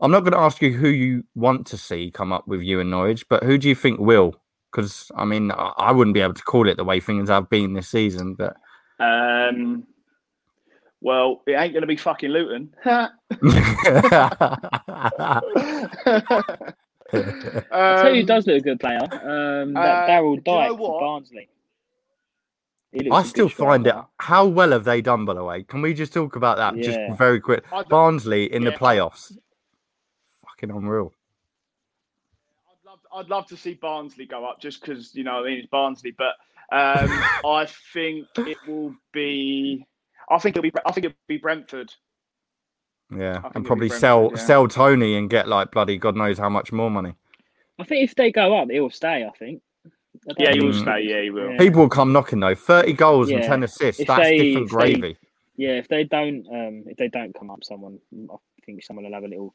[0.00, 2.80] I'm not going to ask you who you want to see come up with you
[2.80, 4.34] and Norwich, but who do you think will?
[4.70, 7.48] Because I mean, I I wouldn't be able to call it the way things have
[7.50, 8.56] been this season, but
[8.98, 9.86] Um,
[11.00, 12.74] well, it ain't going to be fucking Luton.
[12.84, 13.10] I
[17.12, 18.98] tell you, who Um, does look a good player.
[19.02, 20.88] Um, that uh, Daryl do you know Dike what?
[20.88, 21.48] for Barnsley.
[22.92, 23.90] He looks I a good still find it.
[23.90, 24.08] striker.
[24.18, 25.62] How well have they done, by the way?
[25.64, 26.84] Can we just talk about that Yeah.
[27.08, 27.64] just very quick?
[27.88, 29.36] Barnsley in the playoffs,
[30.44, 31.12] fucking unreal.
[32.70, 35.58] I'd love, I'd love to see Barnsley go up just because you know I mean
[35.58, 36.34] it's Barnsley, but
[36.72, 37.10] um,
[37.44, 39.86] I think it will be.
[40.30, 40.72] I think it'll be.
[40.84, 41.92] I think it'll be Brentford.
[43.16, 44.40] Yeah, and probably sell yeah.
[44.42, 47.14] sell Toney and get like bloody God knows how much more money.
[47.78, 49.24] I think if they go up, he'll stay.
[49.24, 49.62] I think.
[50.28, 50.80] I Yeah, he will Mm.
[50.82, 51.00] stay.
[51.02, 51.52] Yeah, he will.
[51.52, 51.58] Yeah.
[51.58, 52.54] People will come knocking though.
[52.56, 54.00] Thirty goals and ten assists.
[54.00, 55.16] If That's they- different if they- gravy.
[55.58, 57.98] Yeah, if they don't, um, if they don't come up, someone,
[58.30, 58.34] I
[58.66, 59.54] think someone will have a little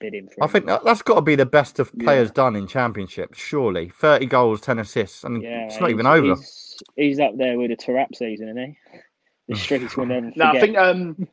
[0.00, 0.42] bid in for.
[0.42, 0.50] I him.
[0.52, 2.04] think that, that's got to be the best of Yeah.
[2.04, 3.34] players done in championship.
[3.34, 6.34] Surely, thirty goals, ten assists, and Yeah, it's not he's- even over.
[6.34, 8.98] He's, he's up there with the Tarap season, isn't he?
[9.50, 10.32] The streets will never.
[10.36, 10.76] No, I think.
[10.78, 11.28] Um,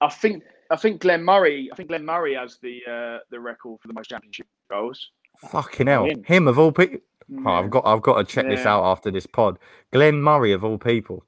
[0.00, 0.42] I think.
[0.70, 1.68] I think Glenn Murray.
[1.72, 5.10] I think Glenn Murray has the uh, the record for the most championship goals.
[5.38, 6.24] Fucking hell, him.
[6.24, 6.98] him of all people.
[7.46, 9.58] Oh, I've got I've got to check this out after this pod.
[9.92, 11.24] Glenn Murray of all people.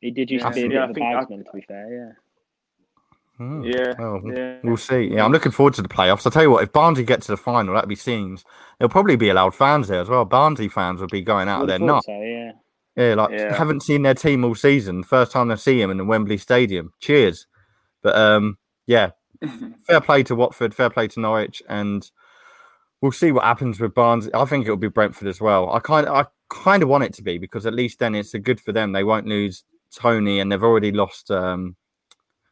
[0.00, 1.60] he did used Yeah, to be a bit yeah, of a think I- to be
[1.62, 1.94] fair.
[1.94, 2.12] Yeah.
[3.36, 3.62] Hmm.
[3.62, 3.94] Yeah.
[3.98, 4.58] Well, yeah.
[4.64, 5.10] We'll see.
[5.12, 6.26] Yeah, I'm looking forward to the playoffs.
[6.26, 8.44] I'll tell you what, if Barnsley get to the final, that'd be scenes.
[8.78, 10.24] There'll probably be allowed fans there as well.
[10.24, 12.06] Barnsley fans would be going out of their nuts.
[12.06, 12.52] So yeah.
[12.98, 13.54] Yeah, like Yeah.
[13.54, 15.04] haven't seen their team all season.
[15.04, 16.92] First time they see him in the Wembley Stadium.
[16.98, 17.46] Cheers.
[18.02, 19.10] But um, yeah,
[19.86, 22.10] fair play to Watford, fair play to Norwich, and
[23.00, 24.28] we'll see what happens with Barnes.
[24.34, 25.70] I think it'll be Brentford as well.
[25.72, 28.34] I kind of, I kind of want it to be because at least then it's
[28.34, 28.90] a good for them.
[28.92, 29.62] They won't lose
[29.94, 31.76] Toney, and they've already lost um,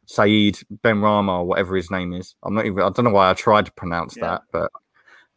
[0.05, 2.35] Saeed Ben Rama or whatever his name is.
[2.43, 2.79] I'm not even.
[2.83, 4.27] I don't know why I tried to pronounce Yeah.
[4.27, 4.71] that, but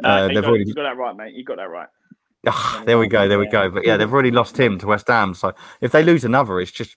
[0.05, 1.35] uh, you, they've got, already you got that right, mate.
[1.35, 1.89] You got that right.
[2.47, 3.71] Ah, there we go, there we go.
[3.71, 5.35] But yeah, they've already lost him to West Ham.
[5.35, 6.97] So if they lose another, it's just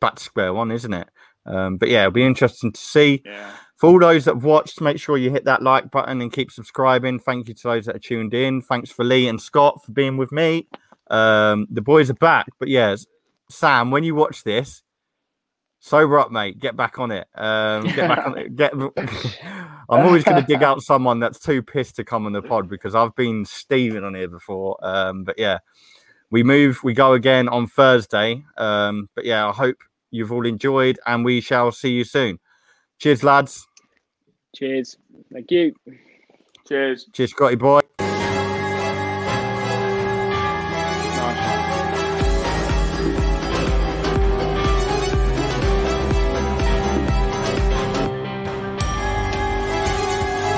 [0.00, 1.08] back to square one, isn't it?
[1.44, 3.22] Um, but yeah, it'll be interesting to see.
[3.24, 3.50] Yeah.
[3.76, 6.50] For all those that have watched, make sure you hit that like button and keep
[6.50, 7.20] subscribing.
[7.20, 8.60] Thank you to those that are tuned in.
[8.60, 10.66] Thanks for Lee and Scott for being with me.
[11.10, 12.46] Um, the boys are back.
[12.58, 12.96] But yeah,
[13.50, 14.82] Sam, when you watch this,
[15.78, 16.58] sober up, mate.
[16.58, 17.28] Get back on it.
[17.34, 18.56] Um, get back on it.
[18.56, 18.72] Get.
[19.88, 22.68] I'm always going to dig out someone that's too pissed to come on the pod
[22.68, 24.76] because I've been steaming on here before.
[24.82, 25.58] Um, but yeah,
[26.30, 26.82] we move.
[26.84, 28.44] We go again on Thursday.
[28.56, 29.76] Um, but yeah, I hope
[30.10, 32.38] you've all enjoyed, and we shall see you soon.
[32.98, 33.66] Cheers, lads.
[34.54, 34.96] Cheers.
[35.32, 35.74] Thank you.
[36.66, 37.06] Cheers.
[37.12, 37.80] Cheers, Scotty boy.